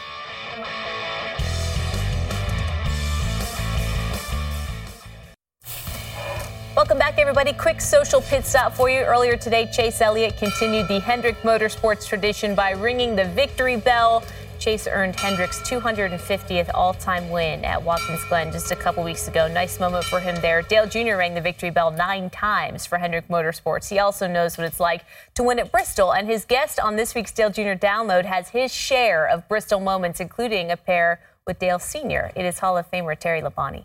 [6.77, 7.53] Welcome back, everybody.
[7.55, 9.01] Quick social pit stop for you.
[9.01, 14.23] Earlier today, Chase Elliott continued the Hendrick Motorsports tradition by ringing the victory bell.
[14.59, 19.47] Chase earned Hendrick's 250th all time win at Watkins Glen just a couple weeks ago.
[19.47, 20.63] Nice moment for him there.
[20.63, 21.17] Dale Jr.
[21.17, 23.89] rang the victory bell nine times for Hendrick Motorsports.
[23.89, 25.05] He also knows what it's like
[25.35, 27.75] to win at Bristol, and his guest on this week's Dale Jr.
[27.75, 32.33] download has his share of Bristol moments, including a pair with Dale Sr.
[32.35, 33.85] It is Hall of Famer Terry Labonte.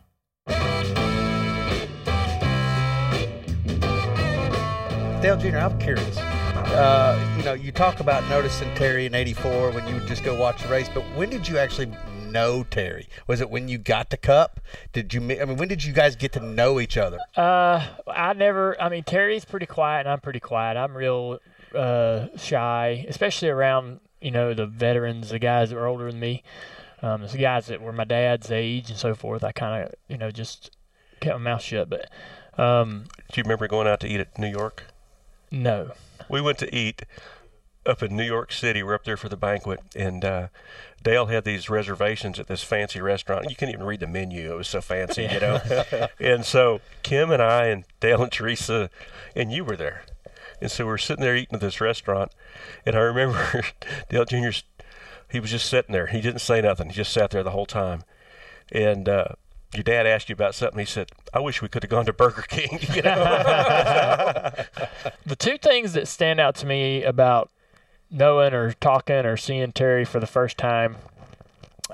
[5.22, 6.33] Dale Jr., I'm curious.
[6.74, 10.36] Uh, you know, you talk about noticing Terry in '84 when you would just go
[10.36, 11.92] watch the race, but when did you actually
[12.30, 13.08] know Terry?
[13.28, 14.60] Was it when you got the cup?
[14.92, 15.22] Did you?
[15.22, 17.20] I mean, when did you guys get to know each other?
[17.38, 18.80] Uh, I never.
[18.82, 20.76] I mean, Terry's pretty quiet, and I'm pretty quiet.
[20.76, 21.40] I'm real
[21.76, 26.42] uh, shy, especially around you know the veterans, the guys that were older than me,
[27.04, 29.44] um, the guys that were my dad's age and so forth.
[29.44, 30.76] I kind of you know just
[31.20, 31.88] kept my mouth shut.
[31.88, 32.10] But
[32.60, 34.86] um, Do you remember going out to eat at New York?
[35.52, 35.92] no,
[36.34, 37.04] We went to eat
[37.86, 38.82] up in New York City.
[38.82, 40.48] We're up there for the banquet, and uh,
[41.04, 43.52] Dale had these reservations at this fancy restaurant.
[43.52, 45.62] You couldn't even read the menu; it was so fancy, you know.
[46.20, 48.90] and so Kim and I and Dale and Teresa,
[49.36, 50.06] and you were there,
[50.60, 52.32] and so we're sitting there eating at this restaurant,
[52.84, 53.62] and I remember
[54.10, 54.64] Dale Jr.'s.
[55.30, 56.08] He was just sitting there.
[56.08, 56.90] He didn't say nothing.
[56.90, 58.02] He just sat there the whole time,
[58.72, 59.08] and.
[59.08, 59.26] Uh,
[59.74, 60.80] your dad asked you about something.
[60.80, 64.52] He said, "I wish we could have gone to Burger King." You know.
[65.34, 67.50] The two things that stand out to me about
[68.12, 70.98] knowing or talking or seeing Terry for the first time,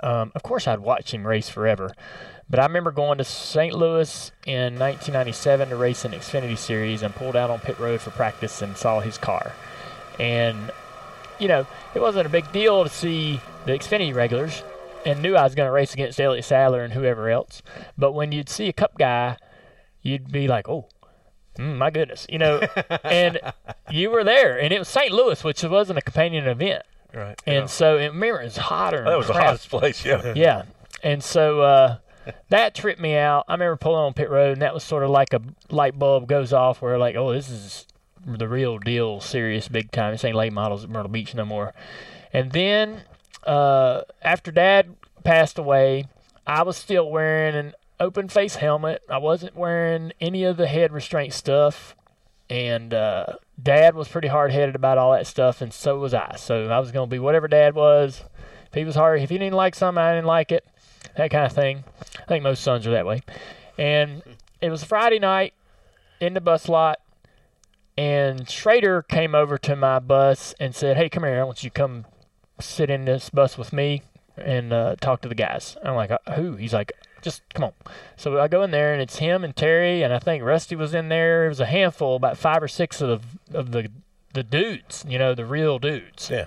[0.04, 1.96] um, of course, I'd watch him race forever.
[2.50, 3.74] But I remember going to St.
[3.74, 8.12] Louis in 1997 to race an Xfinity Series and pulled out on pit road for
[8.12, 9.54] practice and saw his car.
[10.20, 10.70] And
[11.40, 11.66] you know,
[11.96, 14.64] it wasn't a big deal to see the Xfinity regulars
[15.06, 17.62] and knew I was going to race against Elliott Sadler and whoever else.
[17.98, 19.38] But when you'd see a Cup guy,
[20.02, 20.90] you'd be like, oh,
[21.60, 22.60] mm, my goodness, you know.
[23.04, 23.40] and
[23.90, 25.12] you were there, and it was St.
[25.12, 26.84] Louis, which wasn't a companion event.
[27.14, 27.40] Right.
[27.46, 27.66] And yeah.
[27.66, 29.04] so, and remember, it was hotter.
[29.04, 29.46] That was the crap.
[29.46, 30.34] hottest place, yeah.
[30.36, 30.64] yeah.
[31.04, 31.98] And so uh,
[32.50, 33.46] that tripped me out.
[33.48, 36.28] I remember pulling on pit road, and that was sort of like a light bulb
[36.28, 37.88] goes off where, like, oh, this is
[38.26, 40.14] the real deal, serious, big time.
[40.14, 41.74] This ain't late models at Myrtle Beach no more.
[42.32, 43.02] And then
[43.46, 46.06] uh, after Dad passed away,
[46.46, 49.02] I was still wearing an open face helmet.
[49.10, 51.96] I wasn't wearing any of the head restraint stuff.
[52.50, 56.36] And uh, Dad was pretty hard headed about all that stuff, and so was I.
[56.38, 58.24] So I was going to be whatever Dad was.
[58.68, 60.66] If he was hard, if he didn't like something, I didn't like it.
[61.16, 61.84] That kind of thing.
[62.20, 63.22] I think most sons are that way.
[63.78, 64.24] And
[64.62, 65.54] it was Friday night
[66.20, 67.00] in the bus lot,
[67.98, 71.40] and Schrader came over to my bus and said, "Hey, come here.
[71.40, 72.06] I want you to come
[72.60, 74.04] sit in this bus with me
[74.38, 76.92] and uh, talk to the guys." I'm like, "Uh, "Who?" He's like,
[77.22, 77.74] "Just come on."
[78.18, 80.94] So I go in there, and it's him and Terry, and I think Rusty was
[80.94, 81.46] in there.
[81.46, 83.90] It was a handful, about five or six of the of the
[84.34, 86.30] the dudes, you know, the real dudes.
[86.30, 86.46] Yeah.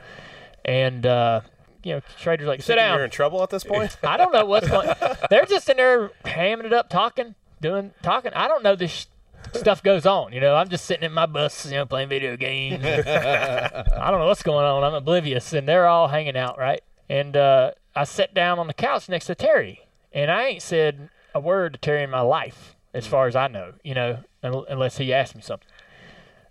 [0.65, 1.41] And uh,
[1.83, 3.97] you know, Schrader's like, "Sit down." You're in trouble at this point.
[4.05, 4.89] I don't know what's going.
[5.31, 8.33] They're just in there hamming it up, talking, doing, talking.
[8.35, 9.07] I don't know this sh-
[9.55, 10.33] stuff goes on.
[10.33, 12.85] You know, I'm just sitting in my bus, you know, playing video games.
[12.85, 14.85] I don't know what's going on.
[14.85, 16.83] I'm oblivious, and they're all hanging out, right?
[17.09, 21.09] And uh, I sat down on the couch next to Terry, and I ain't said
[21.35, 23.75] a word to Terry in my life, as far as I know.
[23.83, 25.69] You know, unless he asked me something.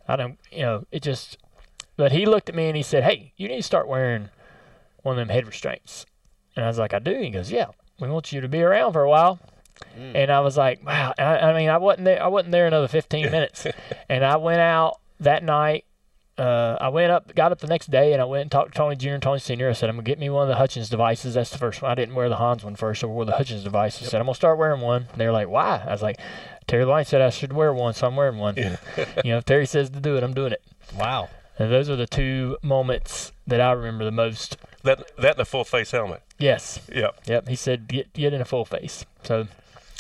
[0.08, 1.38] I don't, you know, it just.
[1.98, 4.30] But he looked at me and he said, "Hey, you need to start wearing
[5.04, 6.06] one of them head restraints."
[6.56, 7.68] And I was like, "I do." He goes, "Yeah,
[8.00, 9.40] we want you to be around for a while."
[9.98, 10.16] Mm.
[10.16, 12.22] And I was like, "Wow!" I, I mean, I wasn't there.
[12.22, 13.68] I wasn't there another 15 minutes,
[14.10, 15.86] and I went out that night.
[16.42, 18.76] Uh, I went up, got up the next day, and I went and talked to
[18.76, 19.10] Tony Jr.
[19.10, 19.70] and Tony Senior.
[19.70, 21.36] I said, "I'm gonna get me one of the Hutchens devices.
[21.36, 21.92] That's the first one.
[21.92, 24.02] I didn't wear the Hans one first, so I wore the Hutchens device.
[24.02, 25.06] I said, I'm gonna start wearing one.
[25.12, 26.20] And they were like, "Why?" I was like,
[26.66, 28.56] "Terry Lyne said I should wear one, so I'm wearing one.
[29.24, 30.64] you know, if Terry says to do it, I'm doing it."
[30.98, 31.30] Wow.
[31.60, 34.58] And those are the two moments that I remember the most.
[34.82, 36.24] That that and a full face helmet.
[36.40, 36.80] Yes.
[36.92, 37.20] Yep.
[37.28, 37.50] Yep.
[37.50, 39.06] He said get get in a full face.
[39.22, 39.46] So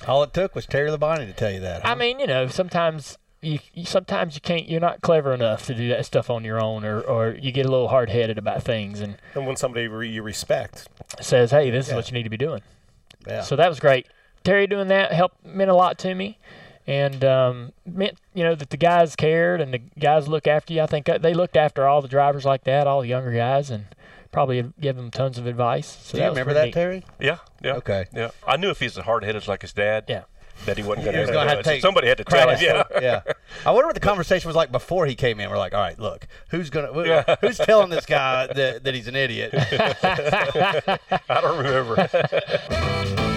[0.08, 1.86] all it took was Terry Labonte to tell you that.
[1.86, 4.68] I mean, you know, sometimes you, you sometimes you can't.
[4.70, 7.66] You're not clever enough to do that stuff on your own, or or you get
[7.66, 10.88] a little hard headed about things and And when somebody re- you respect,
[11.20, 12.62] says, "Hey, this is what you need to be doing."
[13.28, 13.42] Yeah.
[13.42, 14.08] So that was great.
[14.44, 16.38] Terry doing that helped meant a lot to me,
[16.88, 20.82] and um, meant you know that the guys cared and the guys look after you.
[20.82, 23.70] I think uh, they looked after all the drivers like that, all the younger guys,
[23.70, 23.86] and
[24.32, 25.98] probably give them tons of advice.
[26.04, 26.74] So Do you was remember that, neat.
[26.74, 27.04] Terry?
[27.20, 27.38] Yeah.
[27.62, 27.74] Yeah.
[27.74, 28.06] Okay.
[28.14, 28.32] Yeah.
[28.48, 30.06] I knew if he's as hard headed like his dad.
[30.08, 30.24] Yeah.
[30.66, 32.58] That he wasn't He going was gonna have to take somebody had to tell him.
[32.62, 32.84] Yeah.
[33.02, 33.22] yeah.
[33.66, 35.50] I wonder what the conversation was like before he came in.
[35.50, 37.36] We're like, all right, look, who's gonna, Yeah.
[37.42, 39.52] who's telling this guy that, that he's an idiot?
[39.54, 43.28] I don't remember.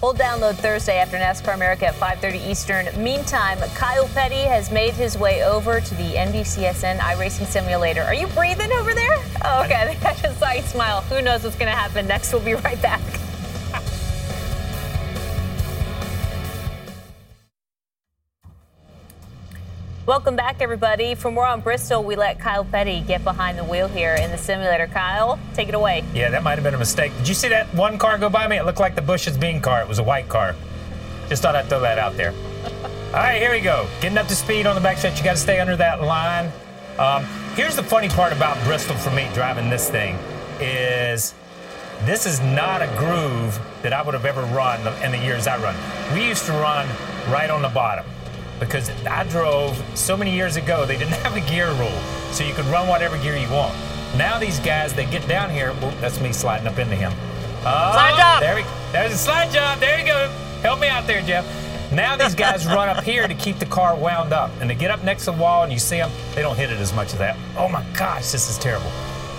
[0.00, 3.02] Full download Thursday after NASCAR America at 5:30 Eastern.
[3.02, 8.02] Meantime, Kyle Petty has made his way over to the NBCSN iRacing Simulator.
[8.02, 9.18] Are you breathing over there?
[9.44, 9.98] Oh, okay.
[10.04, 11.00] I just saw you smile.
[11.02, 12.32] Who knows what's going to happen next?
[12.32, 13.02] We'll be right back.
[20.08, 21.14] Welcome back, everybody.
[21.14, 24.38] For more on Bristol, we let Kyle Petty get behind the wheel here in the
[24.38, 24.86] simulator.
[24.86, 26.02] Kyle, take it away.
[26.14, 27.12] Yeah, that might have been a mistake.
[27.18, 28.56] Did you see that one car go by me?
[28.56, 29.82] It looked like the Bush's bean car.
[29.82, 30.56] It was a white car.
[31.28, 32.30] Just thought I'd throw that out there.
[33.08, 33.86] All right, here we go.
[34.00, 35.18] Getting up to speed on the backstretch.
[35.18, 36.50] You got to stay under that line.
[36.98, 40.16] Um, here's the funny part about Bristol for me driving this thing
[40.58, 41.34] is
[42.06, 45.62] this is not a groove that I would have ever run in the years I
[45.62, 45.76] run.
[46.14, 46.88] We used to run
[47.30, 48.06] right on the bottom
[48.58, 50.86] because I drove so many years ago.
[50.86, 52.00] They didn't have a gear rule,
[52.32, 53.74] so you could run whatever gear you want.
[54.16, 55.72] Now these guys, they get down here.
[55.80, 57.12] Well, that's me sliding up into him.
[57.60, 58.40] Oh, Slide job.
[58.40, 59.80] There we, there's a slide job.
[59.80, 60.28] There you go.
[60.62, 61.44] Help me out there, Jeff.
[61.92, 64.90] Now these guys run up here to keep the car wound up, and they get
[64.90, 66.10] up next to the wall, and you see them.
[66.34, 67.36] They don't hit it as much as that.
[67.56, 68.90] Oh my gosh, this is terrible.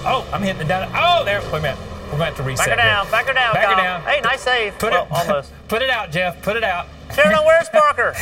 [0.05, 0.91] Oh, I'm hitting it down.
[0.95, 1.41] Oh, there.
[1.41, 1.79] Wait a minute.
[2.05, 2.65] We're going to have to reset.
[2.65, 3.05] Back her down.
[3.05, 3.11] here.
[3.11, 3.53] Back her down.
[3.53, 4.01] Back her down.
[4.01, 4.79] Hey, nice save.
[4.79, 5.51] Put well, it almost.
[5.67, 6.41] Put it out, Jeff.
[6.41, 6.87] Put it out.
[7.15, 8.13] Sharon, where's Parker?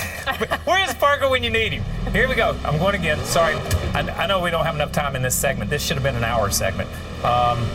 [0.66, 1.84] Where's Parker when you need him?
[2.14, 2.58] Here we go.
[2.64, 3.24] I'm going again.
[3.26, 3.56] Sorry.
[3.94, 5.70] I, I know we don't have enough time in this segment.
[5.70, 6.90] This should have been an hour segment.
[7.24, 7.66] Um,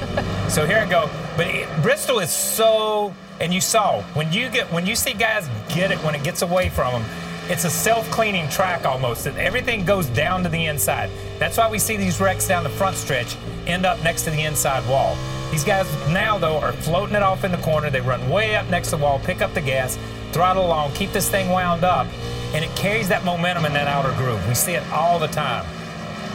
[0.48, 1.10] so here I go.
[1.36, 5.48] But it, Bristol is so, and you saw when you get when you see guys
[5.68, 7.10] get it when it gets away from them.
[7.48, 9.24] It's a self-cleaning track almost.
[9.24, 11.10] That everything goes down to the inside.
[11.38, 13.36] That's why we see these wrecks down the front stretch
[13.66, 15.16] end up next to the inside wall.
[15.52, 17.90] These guys now though are floating it off in the corner.
[17.90, 19.98] They run way up next to the wall, pick up the gas,
[20.32, 22.06] throttle along, keep this thing wound up,
[22.54, 24.48] and it carries that momentum in that outer groove.
[24.48, 25.66] We see it all the time.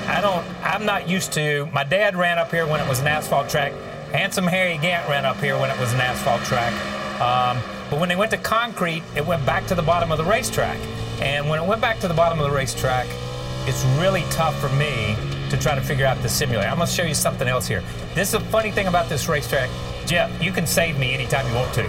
[0.06, 0.46] I don't.
[0.64, 1.68] I'm not used to.
[1.74, 3.74] My dad ran up here when it was an asphalt track.
[4.12, 6.72] Handsome Harry Gant ran up here when it was an asphalt track.
[7.20, 10.24] Um, but when they went to concrete, it went back to the bottom of the
[10.26, 10.78] racetrack.
[11.22, 13.08] And when it went back to the bottom of the racetrack,
[13.66, 15.18] it's really tough for me
[15.50, 16.70] to try to figure out the simulator.
[16.70, 17.84] I'm going to show you something else here.
[18.14, 19.70] This is a funny thing about this racetrack.
[20.06, 21.84] Jeff, you can save me anytime you want to.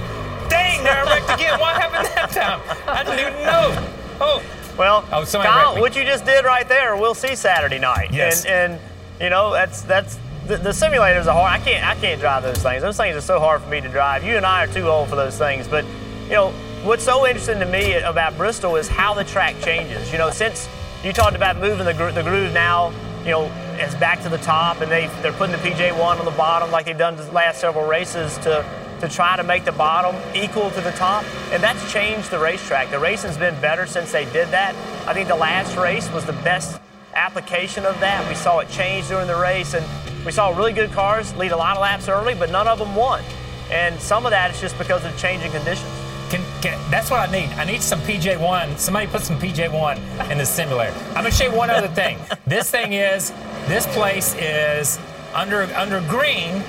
[0.48, 1.60] Dang, there I wrecked again.
[1.60, 2.60] What happened that time?
[2.86, 3.88] I didn't even know.
[4.20, 4.42] Oh.
[4.78, 8.12] Well, oh, Kyle, what you just did right there, we'll see Saturday night.
[8.12, 8.44] Yes.
[8.44, 8.80] And, and
[9.20, 11.50] you know, that's that's the, the simulators are hard.
[11.50, 12.80] I can't I can't drive those things.
[12.80, 14.22] Those things are so hard for me to drive.
[14.22, 15.66] You and I are too old for those things.
[15.66, 15.84] But
[16.26, 16.52] you know,
[16.84, 20.12] what's so interesting to me about Bristol is how the track changes.
[20.12, 20.68] You know, since
[21.02, 22.92] you talked about moving the, gro- the groove now,
[23.28, 26.30] you know, it's back to the top, and they they're putting the PJ1 on the
[26.30, 28.64] bottom like they've done the last several races to
[29.00, 32.90] to try to make the bottom equal to the top, and that's changed the racetrack.
[32.90, 34.74] The racing's been better since they did that.
[35.06, 36.80] I think the last race was the best
[37.14, 38.26] application of that.
[38.26, 39.84] We saw it change during the race, and
[40.24, 42.96] we saw really good cars lead a lot of laps early, but none of them
[42.96, 43.22] won.
[43.70, 45.97] And some of that is just because of changing conditions.
[46.30, 47.48] Can, can, that's what I need.
[47.56, 48.78] I need some PJ1.
[48.78, 50.94] Somebody put some PJ1 in the simulator.
[51.08, 52.18] I'm gonna show you one other thing.
[52.46, 53.32] this thing is,
[53.66, 54.98] this place is
[55.34, 56.62] under under green.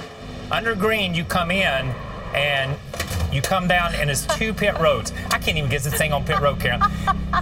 [0.52, 1.94] Under green, you come in
[2.34, 2.78] and
[3.32, 5.14] you come down and it's two pit roads.
[5.32, 6.90] I can't even get this thing on pit road, Carolyn.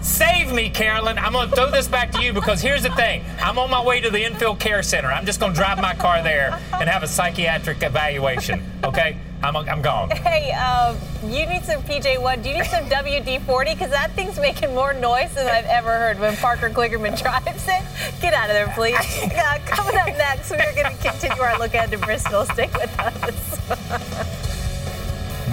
[0.01, 1.17] Save me, Carolyn.
[1.17, 3.23] I'm gonna throw this back to you because here's the thing.
[3.39, 5.09] I'm on my way to the infield care center.
[5.09, 8.63] I'm just gonna drive my car there and have a psychiatric evaluation.
[8.83, 9.17] Okay?
[9.43, 10.09] I'm, I'm gone.
[10.09, 12.43] Hey, um, you need some PJ1.
[12.43, 13.73] Do you need some WD-40?
[13.73, 17.83] Because that thing's making more noise than I've ever heard when Parker Kligerman drives it.
[18.21, 18.97] Get out of there, please.
[19.37, 22.43] Uh, coming up next, we're going to continue our look ahead to Bristol.
[22.45, 23.57] Stick with us.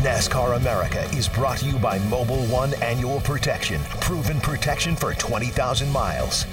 [0.03, 3.81] NASCAR America is brought to you by Mobil 1 Annual Protection.
[4.01, 6.47] Proven protection for 20,000 miles.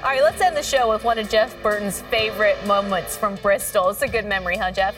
[0.00, 3.90] All right, let's end the show with one of Jeff Burton's favorite moments from Bristol.
[3.90, 4.94] It's a good memory, huh, Jeff?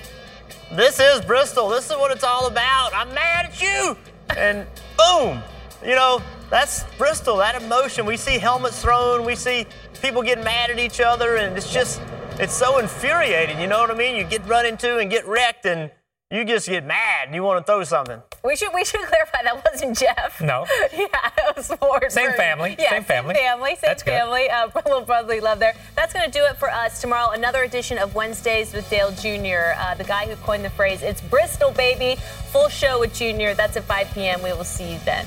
[0.73, 1.71] This is Bristol.
[1.71, 2.91] This is what it's all about.
[2.95, 3.97] I'm mad at you.
[4.37, 4.67] And
[4.99, 5.43] boom.
[5.83, 6.21] You know,
[6.51, 8.05] that's Bristol, that emotion.
[8.05, 9.67] We see helmets thrown, we see
[10.03, 12.03] people getting mad at each other, and it's just,
[12.39, 13.59] it's so infuriating.
[13.59, 14.17] You know what I mean?
[14.17, 15.91] You get run into and get wrecked, and
[16.31, 18.23] you just get mad and you want to throw something.
[18.45, 20.41] We should we should clarify that wasn't Jeff.
[20.41, 20.65] No.
[20.93, 21.07] Yeah,
[21.39, 22.77] it was more Same family.
[22.79, 23.35] Yeah, Same family.
[23.35, 23.71] Same family.
[23.71, 24.11] Same That's good.
[24.13, 24.49] family.
[24.49, 25.75] Uh, a little brotherly love there.
[25.97, 27.31] That's going to do it for us tomorrow.
[27.33, 31.21] Another edition of Wednesdays with Dale Jr., uh, the guy who coined the phrase "It's
[31.21, 32.21] Bristol, baby."
[32.53, 33.55] Full show with Junior.
[33.55, 34.43] That's at 5 p.m.
[34.43, 35.27] We will see you then.